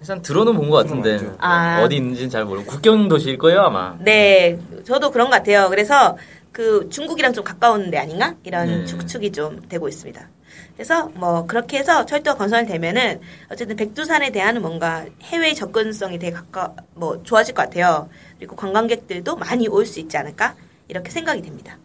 일단 0.00 0.22
들어는 0.22 0.54
본 0.54 0.70
것 0.70 0.76
같은데. 0.76 1.18
아. 1.38 1.80
어디 1.82 1.96
있는지는 1.96 2.30
잘 2.30 2.44
모르고 2.44 2.66
국경 2.66 3.08
도시일 3.08 3.38
거예요 3.38 3.62
아마. 3.62 3.96
네, 4.00 4.58
저도 4.84 5.10
그런 5.10 5.28
것 5.28 5.36
같아요. 5.36 5.68
그래서 5.70 6.16
그 6.56 6.88
중국이랑 6.88 7.34
좀 7.34 7.44
가까운 7.44 7.90
데 7.90 7.98
아닌가? 7.98 8.34
이런 8.42 8.66
네. 8.66 8.84
추측이 8.86 9.30
좀 9.30 9.60
되고 9.68 9.88
있습니다. 9.90 10.26
그래서 10.74 11.10
뭐 11.12 11.44
그렇게 11.46 11.76
해서 11.76 12.06
철도가 12.06 12.38
건설되면은 12.38 13.20
어쨌든 13.52 13.76
백두산에 13.76 14.30
대한 14.30 14.62
뭔가 14.62 15.04
해외 15.24 15.52
접근성이 15.52 16.18
되게 16.18 16.32
가까 16.34 16.72
뭐 16.94 17.22
좋아질 17.22 17.54
것 17.54 17.60
같아요. 17.68 18.08
그리고 18.38 18.56
관광객들도 18.56 19.36
많이 19.36 19.68
올 19.68 19.84
수 19.84 20.00
있지 20.00 20.16
않을까? 20.16 20.54
이렇게 20.88 21.10
생각이 21.10 21.42
됩니다. 21.42 21.76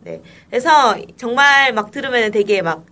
네. 0.00 0.20
그래서 0.50 0.98
정말 1.16 1.72
막 1.72 1.90
들으면 1.90 2.30
되게 2.30 2.60
막 2.60 2.84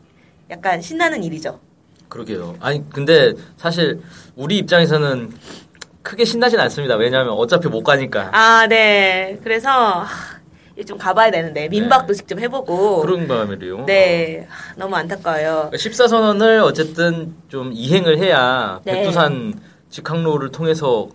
약간 0.49 0.80
신나는 0.80 1.23
일이죠. 1.25 1.61
그러게요. 2.08 2.56
아니 2.61 2.88
근데 2.88 3.35
사실 3.58 4.00
우리 4.35 4.56
입장에서는 4.56 5.30
크게 6.02 6.25
신나진 6.25 6.58
않습니다. 6.61 6.97
왜냐하면 6.97 7.35
어차피 7.35 7.68
못 7.68 7.82
가니까. 7.82 8.30
아, 8.32 8.66
네. 8.66 9.38
그래서 9.44 10.06
좀 10.87 10.97
가봐야 10.99 11.30
되는데 11.30 11.68
민박도 11.68 12.14
직접 12.14 12.38
해보고 12.38 13.00
그런 13.00 13.26
바람이래요. 13.26 13.85
네, 13.87 14.47
하, 14.49 14.75
너무 14.76 14.94
안타까워요. 14.97 15.70
14선언을 15.75 16.62
어쨌든 16.62 17.35
좀 17.49 17.70
이행을 17.73 18.18
해야 18.18 18.80
네. 18.85 18.92
백두산 18.92 19.61
직항로를 19.90 20.50
통해서 20.50 21.08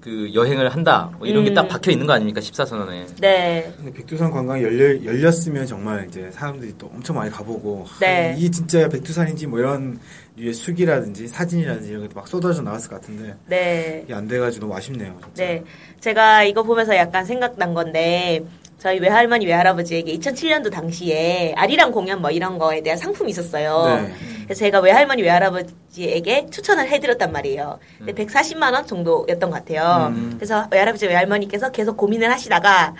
그 0.00 0.32
여행을 0.32 0.70
한다. 0.70 1.10
뭐 1.18 1.26
이런 1.28 1.44
게 1.44 1.50
음. 1.50 1.54
딱 1.54 1.68
박혀 1.68 1.90
있는 1.90 2.06
거 2.06 2.14
아닙니까? 2.14 2.40
14선언에. 2.40 3.04
네, 3.20 3.70
근데 3.76 3.92
백두산 3.92 4.30
관광이 4.30 4.62
열려, 4.62 5.04
열렸으면 5.04 5.66
정말 5.66 6.06
이제 6.08 6.30
사람들이 6.32 6.72
또 6.78 6.86
엄청 6.86 7.16
많이 7.16 7.30
가보고 7.30 7.84
하, 7.86 7.98
네. 8.00 8.34
이게 8.38 8.50
진짜 8.50 8.88
백두산인지 8.88 9.46
뭐 9.46 9.58
이런 9.58 10.00
류의 10.36 10.54
수기라든지 10.54 11.28
사진이라든지 11.28 11.90
이런 11.90 12.08
게 12.08 12.14
막 12.14 12.26
쏟아져 12.26 12.62
나왔을 12.62 12.88
것 12.88 12.98
같은데 13.02 13.34
네, 13.46 14.00
이게 14.06 14.14
안 14.14 14.26
돼가지고 14.26 14.64
너무 14.66 14.76
아쉽네요. 14.78 15.18
진짜. 15.22 15.44
네. 15.44 15.62
제가 16.00 16.44
이거 16.44 16.62
보면서 16.62 16.96
약간 16.96 17.26
생각난 17.26 17.74
건데 17.74 18.42
저희 18.80 18.98
외할머니 18.98 19.44
외할아버지에게 19.44 20.16
2007년도 20.18 20.72
당시에 20.72 21.52
아리랑 21.54 21.92
공연 21.92 22.22
뭐 22.22 22.30
이런 22.30 22.56
거에 22.56 22.82
대한 22.82 22.98
상품이 22.98 23.30
있었어요. 23.30 24.00
네. 24.02 24.14
그래서 24.44 24.60
제가 24.60 24.80
외할머니 24.80 25.22
외할아버지에게 25.22 26.46
추천을 26.50 26.88
해드렸단 26.88 27.30
말이에요. 27.30 27.78
근데 27.98 28.14
140만 28.14 28.72
원 28.72 28.86
정도였던 28.86 29.50
것 29.50 29.50
같아요. 29.50 30.08
음. 30.08 30.32
그래서 30.36 30.66
외할아버지 30.70 31.06
외할머니께서 31.06 31.70
계속 31.72 31.98
고민을 31.98 32.32
하시다가 32.32 32.94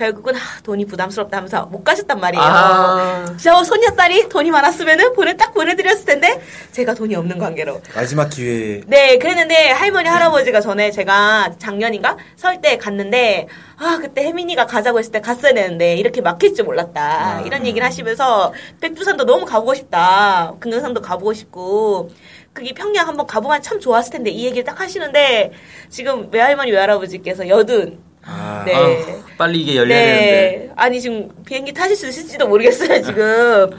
결국은 0.00 0.34
하, 0.34 0.62
돈이 0.62 0.86
부담스럽다 0.86 1.36
하면서 1.36 1.66
못 1.66 1.84
가셨단 1.84 2.18
말이에요. 2.18 2.42
아. 2.42 3.36
저 3.38 3.62
손녀딸이 3.62 4.30
돈이 4.30 4.50
많았으면은 4.50 5.12
보내 5.12 5.36
딱 5.36 5.52
보내드렸을 5.52 6.06
텐데 6.06 6.40
제가 6.72 6.94
돈이 6.94 7.14
없는 7.14 7.36
관계로 7.38 7.82
마지막 7.94 8.30
기회에 8.30 8.80
네, 8.86 9.18
그랬는데 9.18 9.72
할머니 9.72 10.08
할아버지가 10.08 10.62
전에 10.62 10.90
제가 10.90 11.52
작년인가 11.58 12.16
설 12.36 12.60
때 12.60 12.76
갔는데 12.76 13.48
아 13.78 13.98
그때 14.02 14.22
혜민이가 14.24 14.66
가자고 14.66 14.98
했을 14.98 15.12
때 15.12 15.20
갔어야 15.20 15.54
되는데 15.54 15.96
이렇게 15.96 16.20
막힐 16.20 16.54
줄 16.54 16.66
몰랐다 16.66 17.38
아. 17.38 17.40
이런 17.46 17.66
얘기를 17.66 17.86
하시면서 17.86 18.52
백두산도 18.80 19.24
너무 19.24 19.46
가보고 19.46 19.74
싶다 19.74 20.54
금강산도 20.60 21.00
가보고 21.00 21.32
싶고 21.32 22.10
그게 22.52 22.74
평양 22.74 23.08
한번 23.08 23.26
가보면 23.26 23.62
참 23.62 23.80
좋았을 23.80 24.12
텐데 24.12 24.30
이 24.30 24.44
얘기를 24.44 24.64
딱 24.64 24.78
하시는데 24.80 25.52
지금 25.88 26.28
외할머니 26.30 26.70
외할아버지께서 26.72 27.48
여든 27.48 28.09
아, 28.24 28.62
네. 28.66 28.74
아우, 28.74 28.96
빨리 29.38 29.60
이게 29.62 29.76
열려야 29.76 29.98
되는데. 29.98 30.66
네. 30.66 30.70
아니 30.76 31.00
지금 31.00 31.30
비행기 31.44 31.72
타실 31.72 31.96
수 31.96 32.06
있을지도 32.08 32.46
모르겠어요 32.48 33.00
지금. 33.02 33.70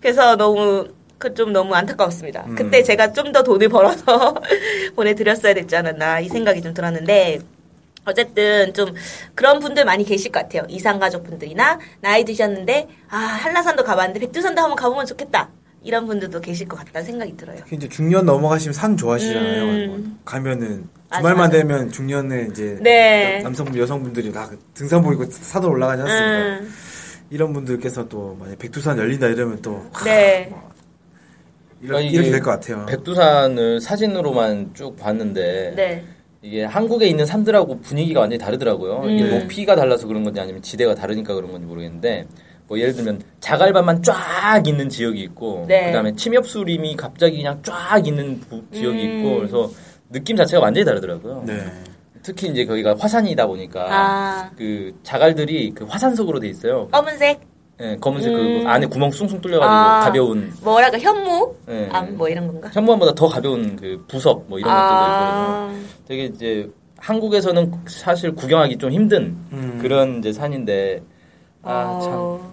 그래서 0.00 0.36
너무 0.36 0.88
그 1.18 1.34
좀 1.34 1.52
너무 1.52 1.74
안타까웠습니다. 1.74 2.44
음. 2.46 2.54
그때 2.54 2.82
제가 2.82 3.12
좀 3.12 3.30
더 3.32 3.42
돈을 3.42 3.68
벌어서 3.68 4.34
보내드렸어야 4.96 5.52
됐지 5.54 5.76
않았나 5.76 6.20
이 6.20 6.28
생각이 6.28 6.62
좀 6.62 6.72
들었는데. 6.74 7.40
어쨌든 8.06 8.72
좀 8.72 8.94
그런 9.34 9.60
분들 9.60 9.84
많이 9.84 10.04
계실 10.04 10.32
것 10.32 10.40
같아요. 10.40 10.62
이상 10.70 10.98
가족분들이나 10.98 11.78
나이 12.00 12.24
드셨는데 12.24 12.88
아 13.10 13.16
한라산도 13.18 13.84
가봤는데 13.84 14.20
백두산도 14.20 14.60
한번 14.62 14.74
가보면 14.74 15.04
좋겠다. 15.04 15.50
이런 15.82 16.06
분들도 16.06 16.40
계실 16.40 16.68
것 16.68 16.76
같다는 16.76 17.06
생각이 17.06 17.36
들어요. 17.36 17.58
이제 17.72 17.88
중년 17.88 18.26
넘어가시면 18.26 18.72
산 18.74 18.96
좋아하시잖아요. 18.96 19.62
음. 19.64 19.86
뭐 19.88 20.16
가면은 20.24 20.88
주말만 21.14 21.36
맞아. 21.38 21.50
되면 21.52 21.90
중년에 21.90 22.48
이제 22.50 22.78
네. 22.82 23.40
남성분 23.42 23.76
여성분들이 23.78 24.30
다 24.32 24.50
등산복 24.74 25.12
입고 25.14 25.24
사도 25.30 25.70
올라가지 25.70 26.02
않습니까? 26.02 26.36
음, 26.64 26.72
이런 27.30 27.52
분들께서 27.52 28.08
또 28.08 28.36
만약 28.38 28.58
백두산 28.58 28.98
열린다 28.98 29.28
이러면 29.28 29.62
또 29.62 29.82
네. 30.04 30.52
이렇게, 31.82 31.96
아니, 31.98 32.08
이렇게 32.10 32.28
이게 32.28 32.30
될 32.32 32.42
것 32.42 32.50
같아요. 32.50 32.84
백두산을 32.86 33.80
사진으로만 33.80 34.72
쭉 34.74 34.96
봤는데 34.98 35.72
네. 35.76 36.04
이게 36.42 36.64
한국에 36.64 37.06
있는 37.06 37.24
산들하고 37.24 37.80
분위기가 37.80 38.20
완전히 38.20 38.38
다르더라고요. 38.38 39.08
이게 39.10 39.24
음. 39.24 39.38
높이가 39.40 39.74
달라서 39.76 40.06
그런 40.06 40.24
건지 40.24 40.40
아니면 40.40 40.60
지대가 40.62 40.94
다르니까 40.94 41.34
그런 41.34 41.50
건지 41.50 41.66
모르겠는데 41.66 42.26
뭐 42.70 42.78
예를 42.78 42.94
들면 42.94 43.20
자갈밭만 43.40 44.00
쫙 44.04 44.62
있는 44.64 44.88
지역이 44.88 45.20
있고 45.22 45.64
네. 45.66 45.86
그다음에 45.86 46.12
침엽수림이 46.14 46.94
갑자기 46.96 47.38
그냥 47.38 47.58
쫙 47.64 48.00
있는 48.06 48.38
부- 48.38 48.62
지역이 48.72 49.04
음. 49.06 49.18
있고 49.18 49.36
그래서 49.38 49.70
느낌 50.08 50.36
자체가 50.36 50.62
완전히 50.62 50.84
다르더라고요. 50.84 51.42
네. 51.46 51.64
특히 52.22 52.46
이제 52.48 52.64
거기가 52.64 52.94
화산이다 52.96 53.48
보니까 53.48 53.86
아. 53.90 54.50
그 54.56 54.94
자갈들이 55.02 55.72
그 55.74 55.84
화산석으로 55.84 56.38
돼 56.38 56.46
있어요. 56.48 56.86
검은색 56.92 57.40
예, 57.80 57.96
검은색 58.00 58.32
음. 58.34 58.62
그 58.62 58.68
안에 58.68 58.86
구멍 58.86 59.10
숭숭 59.10 59.40
뚫려가지고 59.40 59.74
아. 59.74 60.00
가벼운 60.04 60.52
뭐랄까 60.62 60.96
현무 60.98 61.56
예. 61.70 61.88
암 61.90 62.16
뭐 62.16 62.28
이런 62.28 62.46
건가? 62.46 62.70
현무암보다 62.72 63.14
더 63.16 63.26
가벼운 63.26 63.74
그 63.74 64.04
부석 64.06 64.44
뭐 64.46 64.60
이런 64.60 64.70
것들도. 64.72 64.94
아, 64.94 65.74
되게 66.06 66.24
이제 66.26 66.70
한국에서는 66.98 67.72
사실 67.88 68.32
구경하기 68.32 68.76
좀 68.78 68.92
힘든 68.92 69.36
음. 69.50 69.78
그런 69.82 70.18
이제 70.20 70.32
산인데 70.32 71.02
아참 71.62 72.50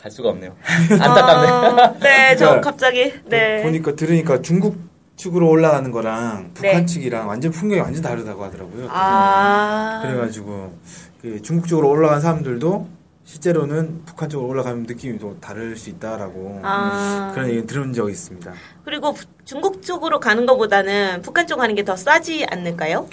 갈 0.00 0.06
어. 0.06 0.10
수가 0.10 0.30
없네요. 0.30 0.54
안타깝네. 0.90 1.48
아, 1.82 1.94
네, 2.00 2.36
저 2.36 2.46
그러니까 2.46 2.70
갑자기 2.70 3.12
네. 3.26 3.62
보니까 3.62 3.94
들으니까 3.94 4.40
중국 4.40 4.76
측으로 5.16 5.48
올라가는 5.50 5.90
거랑 5.90 6.52
북한 6.54 6.72
네. 6.80 6.86
측이랑 6.86 7.28
완전 7.28 7.50
풍경이 7.52 7.80
완전 7.82 8.02
다르다고 8.02 8.42
하더라고요. 8.44 8.88
아, 8.90 10.00
그래가지고 10.02 10.72
그 11.20 11.42
중국 11.42 11.66
쪽으로 11.68 11.90
올라간 11.90 12.22
사람들도 12.22 12.88
실제로는 13.24 14.02
북한 14.06 14.30
쪽으로 14.30 14.48
올라가면 14.48 14.84
느낌이 14.88 15.18
또 15.18 15.36
다를 15.40 15.76
수 15.76 15.90
있다라고 15.90 16.60
아. 16.64 17.30
그런 17.34 17.50
얘기 17.50 17.66
들은 17.66 17.92
적이 17.92 18.12
있습니다. 18.12 18.52
그리고 18.84 19.12
부- 19.12 19.26
중국 19.44 19.82
쪽으로 19.82 20.18
가는 20.18 20.46
것보다는 20.46 21.20
북한 21.22 21.46
쪽 21.46 21.58
가는 21.58 21.74
게 21.74 21.84
더 21.84 21.94
싸지 21.94 22.46
않을까요? 22.50 23.06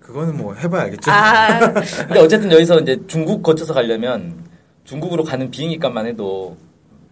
그거는 0.00 0.36
뭐 0.36 0.54
해봐야 0.54 0.82
알겠죠. 0.82 1.10
아, 1.10 1.60
근데 2.08 2.18
어쨌든 2.20 2.50
여기서 2.50 2.80
이제 2.80 3.00
중국 3.06 3.42
거쳐서 3.42 3.72
가려면 3.72 4.34
중국으로 4.84 5.24
가는 5.24 5.50
비행기 5.50 5.78
값만 5.78 6.06
해도 6.06 6.56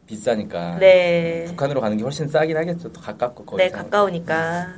비싸니까 0.07 0.79
네. 0.79 1.45
북한으로 1.49 1.81
가는 1.81 1.97
게 1.97 2.02
훨씬 2.02 2.29
싸긴 2.29 2.57
하겠죠. 2.57 2.93
더 2.93 3.00
가깝고 3.00 3.45
거기 3.45 3.62
네, 3.62 3.71
가까우니까. 3.71 4.75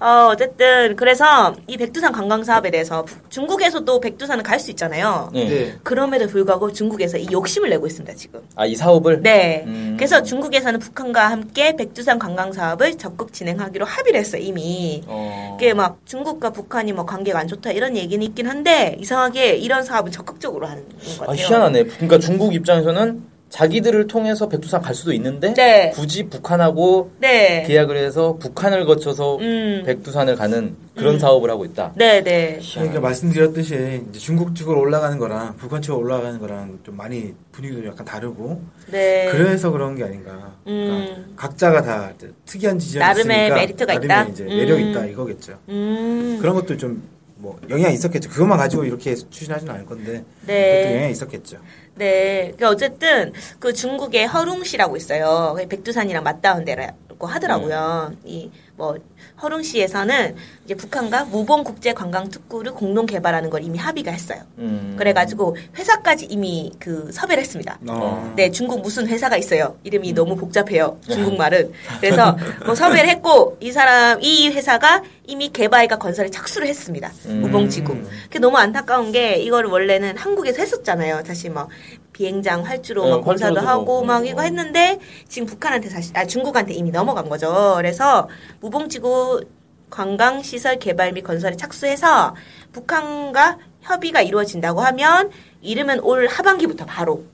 어, 0.00 0.28
어쨌든, 0.32 0.96
그래서 0.96 1.54
이 1.66 1.76
백두산 1.76 2.12
관광 2.12 2.42
사업에 2.44 2.70
대해서 2.70 3.04
부- 3.04 3.16
중국에서도 3.28 4.00
백두산을 4.00 4.42
갈 4.42 4.58
수 4.58 4.70
있잖아요. 4.70 5.30
네. 5.32 5.44
네. 5.48 5.74
그럼에도 5.82 6.26
불구하고 6.26 6.72
중국에서 6.72 7.16
이 7.18 7.26
욕심을 7.30 7.70
내고 7.70 7.86
있습니다, 7.86 8.14
지금. 8.14 8.40
아 8.56 8.66
이 8.66 8.74
사업을 8.74 9.22
네. 9.22 9.62
음. 9.66 9.94
그래서 9.98 10.22
중국에서는 10.22 10.78
북한과 10.80 11.30
함께 11.30 11.76
백두산 11.76 12.18
관광 12.18 12.52
사업을 12.52 12.96
적극 12.98 13.32
진행하기로 13.32 13.84
합의를 13.84 14.18
했어요, 14.20 14.42
이미. 14.42 15.02
어. 15.06 15.56
그게 15.58 15.74
막 15.74 15.98
중국과 16.04 16.50
북한이 16.50 16.92
뭐 16.92 17.04
관계가 17.06 17.38
안 17.38 17.46
좋다 17.48 17.70
이런 17.72 17.96
얘기는 17.96 18.24
있긴 18.26 18.46
한데 18.48 18.96
이상하게 19.00 19.56
이런 19.56 19.82
사업은 19.84 20.10
적극적으로 20.12 20.66
하는 20.66 20.82
것 20.88 21.22
아, 21.22 21.26
같아요. 21.26 21.36
희한하네. 21.46 21.84
그러니까 21.84 22.18
중국 22.18 22.54
입장에서는 22.54 23.22
자기들을 23.54 24.08
통해서 24.08 24.48
백두산 24.48 24.82
갈 24.82 24.96
수도 24.96 25.12
있는데 25.12 25.54
네. 25.54 25.90
굳이 25.94 26.24
북한하고 26.24 27.12
네. 27.20 27.62
계약을 27.62 27.96
해서 27.96 28.36
북한을 28.40 28.84
거쳐서 28.84 29.36
음. 29.36 29.84
백두산을 29.86 30.34
가는 30.34 30.74
그런 30.96 31.20
사업을 31.20 31.48
하고 31.50 31.64
있다. 31.64 31.92
네, 31.94 32.20
네. 32.24 32.58
그러니까 32.74 32.98
말씀드렸듯이 32.98 34.02
이제 34.10 34.18
중국 34.18 34.56
쪽으로 34.56 34.80
올라가는 34.80 35.16
거랑 35.18 35.56
북한 35.56 35.80
쪽으로 35.80 36.04
올라가는 36.04 36.36
거랑 36.40 36.80
좀 36.82 36.96
많이 36.96 37.32
분위기도 37.52 37.86
약간 37.86 38.04
다르고 38.04 38.60
네. 38.90 39.28
그래서 39.30 39.70
그런 39.70 39.94
게 39.94 40.02
아닌가. 40.02 40.56
그러니까 40.64 40.94
음. 40.96 41.32
각자가 41.36 41.82
다 41.82 42.12
특이한 42.46 42.80
지점이 42.80 43.00
나름의 43.04 43.36
있으니까 43.36 43.54
메리트가 43.54 43.94
나름의 43.94 44.04
있다? 44.04 44.22
이제 44.32 44.44
매력이 44.44 44.82
음. 44.82 44.90
있다 44.90 45.06
이거겠죠. 45.06 45.58
음. 45.68 46.38
그런 46.40 46.56
것도 46.56 46.76
좀 46.76 47.14
뭐 47.44 47.60
영향이 47.68 47.94
있었겠죠. 47.94 48.30
그것만 48.30 48.56
가지고 48.56 48.84
이렇게 48.84 49.14
추진하지는 49.14 49.74
않을 49.74 49.86
건데 49.86 50.24
네. 50.46 50.78
그것도 50.78 50.94
영향이 50.94 51.12
있었겠죠. 51.12 51.58
네. 51.96 52.52
그러니까 52.56 52.70
어쨌든 52.70 53.32
그 53.58 53.72
중국의 53.72 54.26
허룽시라고 54.26 54.96
있어요. 54.96 55.52
그게 55.54 55.68
백두산이랑 55.68 56.24
맞닿은 56.24 56.64
데라고 56.64 57.26
하더라고요. 57.26 58.12
이 58.24 58.50
뭐 58.76 58.96
허룽시에서는 59.40 60.34
이제 60.64 60.74
북한과 60.74 61.26
무봉 61.26 61.62
국제 61.62 61.92
관광 61.92 62.28
특구를 62.28 62.72
공동 62.72 63.06
개발하는 63.06 63.50
걸 63.50 63.62
이미 63.62 63.78
합의가 63.78 64.10
했어요. 64.10 64.40
음. 64.58 64.96
그래가지고 64.98 65.56
회사까지 65.76 66.26
이미 66.26 66.72
그 66.78 67.10
섭외를 67.12 67.42
했습니다. 67.42 67.78
어. 67.88 68.32
네, 68.36 68.50
중국 68.50 68.80
무슨 68.80 69.06
회사가 69.06 69.36
있어요. 69.36 69.76
이름이 69.84 70.12
너무 70.12 70.36
복잡해요. 70.36 70.98
중국말은. 71.08 71.72
그래서 72.00 72.36
뭐 72.66 72.74
섭외를 72.74 73.08
했고 73.10 73.56
이 73.60 73.70
사람 73.70 74.20
이 74.22 74.48
회사가 74.48 75.02
이미 75.26 75.50
개발과 75.50 75.98
건설에 75.98 76.28
착수를 76.30 76.66
했습니다. 76.66 77.12
음. 77.26 77.42
무봉지구. 77.42 77.94
그게 78.24 78.38
너무 78.38 78.56
안타까운 78.58 79.12
게 79.12 79.36
이걸 79.36 79.66
원래는 79.66 80.16
한국에서 80.16 80.62
했었잖아요. 80.62 81.22
사실 81.24 81.50
뭐 81.50 81.68
비행장 82.14 82.64
활주로 82.64 83.04
네, 83.04 83.10
막 83.10 83.20
공사도 83.22 83.56
활주로도 83.56 83.68
하고 83.68 83.84
뭐, 83.84 84.04
막 84.04 84.20
뭐. 84.20 84.30
이거 84.30 84.40
했는데 84.40 84.98
지금 85.28 85.46
북한한테 85.46 85.90
사실 85.90 86.16
아 86.16 86.24
중국한테 86.24 86.72
이미 86.72 86.90
넘어간 86.90 87.28
거죠. 87.28 87.74
그래서 87.76 88.28
무봉지구 88.60 89.42
관광 89.90 90.42
시설 90.42 90.78
개발 90.78 91.12
및 91.12 91.22
건설에 91.22 91.56
착수해서 91.56 92.34
북한과 92.72 93.58
협의가 93.82 94.22
이루어진다고 94.22 94.80
하면 94.80 95.30
이르면 95.60 96.00
올 96.00 96.26
하반기부터 96.26 96.86
바로 96.86 97.24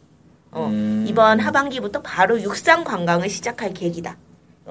어, 0.51 0.67
음. 0.67 1.05
이번 1.07 1.39
하반기부터 1.39 2.03
바로 2.03 2.41
육상 2.43 2.83
관광을 2.83 3.29
시작할 3.29 3.73
계획이다. 3.73 4.17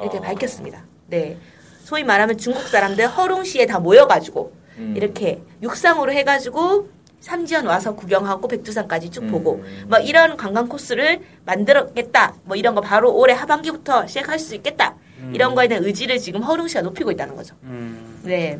이렇게 0.01 0.17
어. 0.17 0.21
밝혔습니다. 0.21 0.83
네. 1.07 1.37
소위 1.83 2.03
말하면 2.03 2.37
중국 2.37 2.63
사람들 2.63 3.07
허룽시에 3.07 3.65
다 3.65 3.79
모여가지고 3.79 4.53
음. 4.77 4.93
이렇게 4.95 5.41
육상으로 5.61 6.11
해가지고 6.11 6.89
삼지연 7.21 7.65
와서 7.65 7.95
구경하고 7.95 8.47
백두산까지 8.47 9.11
쭉 9.11 9.23
음. 9.23 9.31
보고 9.31 9.63
뭐 9.87 9.99
이런 9.99 10.37
관광 10.37 10.67
코스를 10.67 11.21
만들었겠다. 11.45 12.35
뭐 12.45 12.55
이런 12.55 12.75
거 12.75 12.81
바로 12.81 13.13
올해 13.15 13.33
하반기부터 13.33 14.07
시작할 14.07 14.39
수 14.39 14.55
있겠다. 14.55 14.95
이런 15.33 15.53
거에 15.53 15.67
대한 15.67 15.83
의지를 15.83 16.17
지금 16.17 16.41
허룽시가 16.41 16.81
높이고 16.81 17.11
있다는 17.11 17.35
거죠. 17.35 17.55
음. 17.63 18.21
네. 18.23 18.57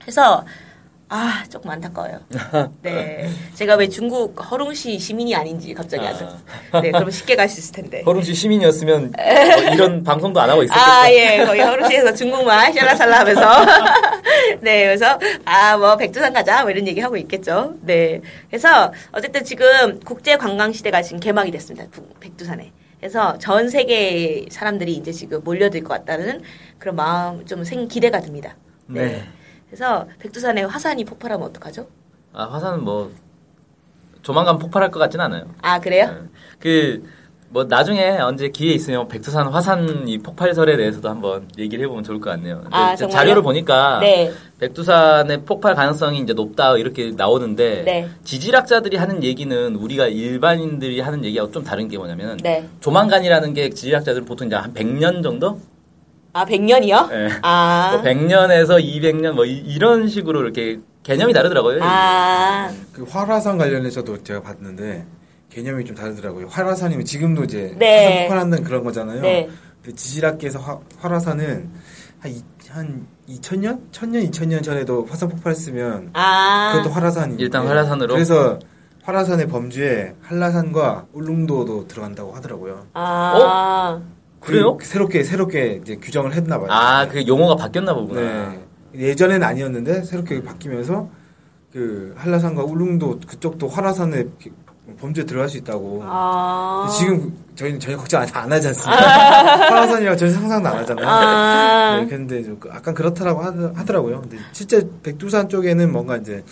그래서 0.00 0.44
아 1.14 1.44
조금 1.50 1.68
안타까워요. 1.70 2.20
네. 2.80 3.28
제가 3.54 3.74
왜 3.74 3.86
중국 3.86 4.34
허룽시 4.50 4.98
시민이 4.98 5.34
아닌지 5.34 5.74
갑자기 5.74 6.06
아주. 6.06 6.26
네. 6.80 6.90
그러면 6.90 7.10
쉽게 7.10 7.36
갈 7.36 7.50
수 7.50 7.60
있을 7.60 7.74
텐데. 7.74 8.02
허룽시 8.06 8.32
시민이었으면 8.32 9.12
뭐 9.12 9.72
이런 9.74 10.02
방송도 10.04 10.40
안 10.40 10.48
하고 10.48 10.62
있었겠죠. 10.62 10.82
아, 10.90 11.12
예. 11.12 11.44
거기 11.44 11.60
허루시에서 11.60 12.14
중국말 12.14 12.72
샬라살라 12.72 13.18
하면서. 13.20 13.42
네, 14.62 14.84
그래서, 14.84 15.18
아, 15.44 15.76
뭐, 15.76 15.96
백두산 15.98 16.32
가자. 16.32 16.62
뭐 16.62 16.70
이런 16.70 16.86
얘기 16.86 17.00
하고 17.00 17.16
있겠죠. 17.18 17.74
네. 17.82 18.20
그래서, 18.48 18.90
어쨌든 19.12 19.44
지금 19.44 20.00
국제 20.00 20.36
관광 20.38 20.72
시대가 20.72 21.02
지금 21.02 21.20
개막이 21.20 21.50
됐습니다. 21.50 21.86
북- 21.90 22.18
백두산에. 22.20 22.72
그래서 23.00 23.36
전 23.38 23.68
세계 23.68 24.46
사람들이 24.50 24.92
이제 24.94 25.12
지금 25.12 25.42
몰려들 25.44 25.82
것 25.84 25.88
같다는 25.90 26.40
그런 26.78 26.96
마음, 26.96 27.44
좀 27.44 27.64
생, 27.64 27.86
기대가 27.88 28.20
듭니다. 28.20 28.56
네. 28.86 29.02
네. 29.06 29.22
그래서 29.72 30.06
백두산에 30.18 30.64
화산이 30.64 31.02
폭발하면 31.06 31.48
어떡하죠? 31.48 31.86
아 32.34 32.44
화산은 32.44 32.84
뭐 32.84 33.10
조만간 34.20 34.58
폭발할 34.58 34.90
것 34.90 34.98
같진 34.98 35.18
않아요. 35.18 35.46
아, 35.62 35.80
그래요? 35.80 36.28
그뭐 36.58 37.64
나중에 37.64 38.18
언제 38.18 38.50
기회 38.50 38.74
있으면 38.74 39.08
백두산 39.08 39.48
화산 39.48 40.06
이 40.06 40.18
폭발설에 40.18 40.76
대해서도 40.76 41.08
한번 41.08 41.48
얘기를 41.56 41.86
해보면 41.86 42.04
좋을 42.04 42.20
것 42.20 42.28
같네요. 42.28 42.64
아? 42.70 42.94
자료를 42.94 43.40
보니까 43.40 44.00
네. 44.00 44.30
백두산의 44.60 45.46
폭발 45.46 45.74
가능성이 45.74 46.20
이제 46.20 46.34
높다 46.34 46.76
이렇게 46.76 47.10
나오는데 47.16 47.82
네. 47.82 48.08
지질학자들이 48.24 48.98
하는 48.98 49.24
얘기는 49.24 49.74
우리가 49.74 50.06
일반인들이 50.06 51.00
하는 51.00 51.24
얘기하고 51.24 51.50
좀 51.50 51.64
다른 51.64 51.88
게 51.88 51.96
뭐냐면 51.96 52.36
네. 52.42 52.68
조만간이라는 52.80 53.54
게 53.54 53.70
지질학자들은 53.70 54.26
보통 54.26 54.48
이제 54.48 54.54
한 54.54 54.74
100년 54.74 55.22
정도? 55.22 55.58
아, 56.32 56.44
100년이요? 56.46 57.08
네. 57.10 57.28
아. 57.42 57.90
뭐 57.92 58.02
100년에서 58.02 58.82
200년 58.82 59.32
뭐 59.32 59.44
이, 59.44 59.78
런 59.78 60.08
식으로 60.08 60.40
이렇게 60.40 60.78
개념이 61.02 61.32
다르더라고요. 61.32 61.80
아. 61.82 62.70
그 62.92 63.04
활화산 63.04 63.58
관련해서도 63.58 64.22
제가 64.22 64.42
봤는데 64.42 65.04
개념이 65.50 65.84
좀 65.84 65.94
다르더라고요. 65.94 66.46
활화산이면 66.48 67.04
지금도 67.04 67.44
이제 67.44 67.74
네. 67.78 68.06
화산 68.06 68.22
폭발한다는 68.22 68.64
그런 68.64 68.84
거잖아요. 68.84 69.20
네. 69.20 69.50
근데 69.82 69.96
지질학계에서 69.96 70.58
화, 70.58 70.78
활화산은 70.98 71.70
한, 72.20 72.30
이, 72.30 72.42
한 72.70 73.06
2000년? 73.28 73.90
1000년, 73.90 74.30
2000년 74.30 74.62
전에도 74.62 75.04
화산 75.10 75.28
폭발했으면 75.28 76.10
아. 76.14 76.72
그것도 76.72 76.94
활화산이 76.94 77.36
일단 77.38 77.66
활화산으로? 77.66 78.14
그래서 78.14 78.58
활화산의 79.02 79.48
범주에 79.48 80.14
한라산과 80.22 81.06
울릉도도 81.12 81.88
들어간다고 81.88 82.32
하더라고요. 82.32 82.86
아. 82.94 84.00
그래요? 84.42 84.76
그 84.76 84.84
새롭게 84.84 85.22
새롭게 85.24 85.80
이제 85.82 85.96
규정을 85.96 86.34
했나 86.34 86.58
봐요. 86.58 86.68
아, 86.70 87.06
그 87.08 87.26
용어가 87.26 87.56
바뀌었나 87.56 87.94
보구나. 87.94 88.20
네. 88.20 88.60
예전엔 88.94 89.42
아니었는데 89.42 90.02
새롭게 90.04 90.42
바뀌면서 90.42 91.08
그 91.72 92.14
한라산과 92.18 92.62
울릉도 92.64 93.20
그쪽도 93.26 93.68
이렇게 94.18 94.50
범죄 95.00 95.24
들어갈 95.24 95.48
수 95.48 95.56
있다고. 95.58 96.00
아. 96.04 96.86
지금 96.98 97.32
저희는 97.54 97.80
전혀 97.80 97.96
걱정 97.96 98.20
안, 98.20 98.28
안 98.34 98.52
하지 98.52 98.68
않습니까? 98.68 99.00
활화산이라 99.70 100.16
전혀 100.16 100.32
상상도 100.32 100.68
안 100.68 100.78
하잖아요. 100.78 101.06
아. 101.08 101.96
네, 102.00 102.06
근데 102.08 102.42
좀 102.42 102.58
약간 102.68 102.92
그렇다라고 102.92 103.42
하더- 103.42 103.74
하더라고요. 103.74 104.20
근데 104.22 104.36
실제 104.52 104.86
백두산 105.02 105.48
쪽에는 105.48 105.90
뭔가 105.92 106.16
이제 106.16 106.44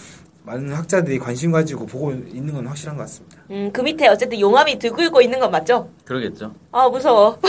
많은 0.45 0.73
학자들이 0.73 1.19
관심 1.19 1.53
가지고 1.53 1.85
보고 1.87 2.13
있는 2.13 2.55
건 2.55 2.67
확실한 2.67 2.97
것 2.97 3.03
같습니다. 3.03 3.37
음, 3.51 3.71
그 3.73 3.83
밑에 3.83 4.09
어쨌든 4.09 4.41
용암이 4.41 4.79
들끓고 4.79 5.21
있는 5.21 5.39
건 5.39 5.51
맞죠? 5.51 5.91
그러겠죠. 6.07 6.55
아, 6.73 6.89
무서워. 6.89 7.37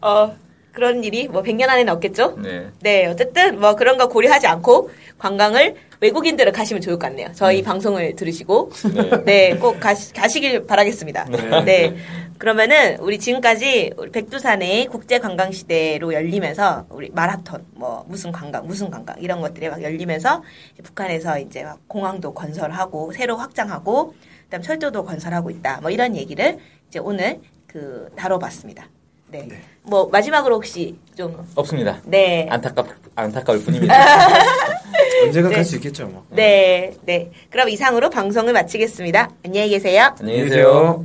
어, 0.00 0.36
그런 0.72 1.02
일이 1.02 1.26
뭐 1.26 1.42
100년 1.42 1.68
안에는 1.68 1.92
없겠죠? 1.94 2.38
네. 2.40 2.68
네, 2.80 3.06
어쨌든 3.06 3.58
뭐 3.58 3.74
그런 3.74 3.98
거 3.98 4.08
고려하지 4.08 4.46
않고 4.46 4.90
관광을 5.18 5.74
외국인들은 6.00 6.52
가시면 6.52 6.80
좋을 6.80 6.96
것 6.96 7.06
같네요. 7.06 7.30
저희 7.34 7.62
방송을 7.62 8.14
들으시고. 8.14 8.70
네. 8.94 9.24
네, 9.24 9.56
꼭 9.56 9.80
가시, 9.80 10.12
가시길 10.12 10.66
바라겠습니다. 10.66 11.24
네. 11.24 11.64
네. 11.64 11.96
그러면은 12.38 12.96
우리 13.00 13.18
지금까지 13.18 13.94
우리 13.96 14.12
백두산의 14.12 14.86
국제 14.86 15.18
관광 15.18 15.50
시대로 15.50 16.14
열리면서 16.14 16.86
우리 16.90 17.10
마라톤 17.10 17.66
뭐 17.72 18.04
무슨 18.06 18.30
관광 18.30 18.64
무슨 18.64 18.90
관광 18.90 19.16
이런 19.18 19.40
것들이 19.40 19.68
막 19.68 19.82
열리면서 19.82 20.44
이제 20.74 20.82
북한에서 20.84 21.40
이제 21.40 21.64
막 21.64 21.80
공항도 21.88 22.34
건설하고 22.34 23.10
새로 23.10 23.36
확장하고 23.36 24.14
그다음 24.44 24.62
철도도 24.62 25.04
건설하고 25.04 25.50
있다. 25.50 25.80
뭐 25.80 25.90
이런 25.90 26.14
얘기를 26.14 26.58
이제 26.86 27.00
오늘 27.00 27.40
그 27.66 28.08
다뤄봤습니다. 28.14 28.88
네. 29.30 29.48
뭐 29.82 30.08
마지막으로 30.08 30.56
혹시 30.56 30.96
좀 31.16 31.36
없습니다. 31.54 32.00
네. 32.04 32.46
안타깝 32.50 32.88
안타까울 33.14 33.62
뿐입니다. 33.62 33.94
언제가 35.24 35.48
네. 35.48 35.56
갈수 35.56 35.76
있겠죠, 35.76 36.06
뭐. 36.06 36.24
네, 36.30 36.94
네. 37.02 37.30
그럼 37.50 37.68
이상으로 37.68 38.10
방송을 38.10 38.52
마치겠습니다. 38.52 39.30
안녕히 39.44 39.70
계세요. 39.70 40.14
안녕히 40.20 40.44
계세요. 40.44 41.04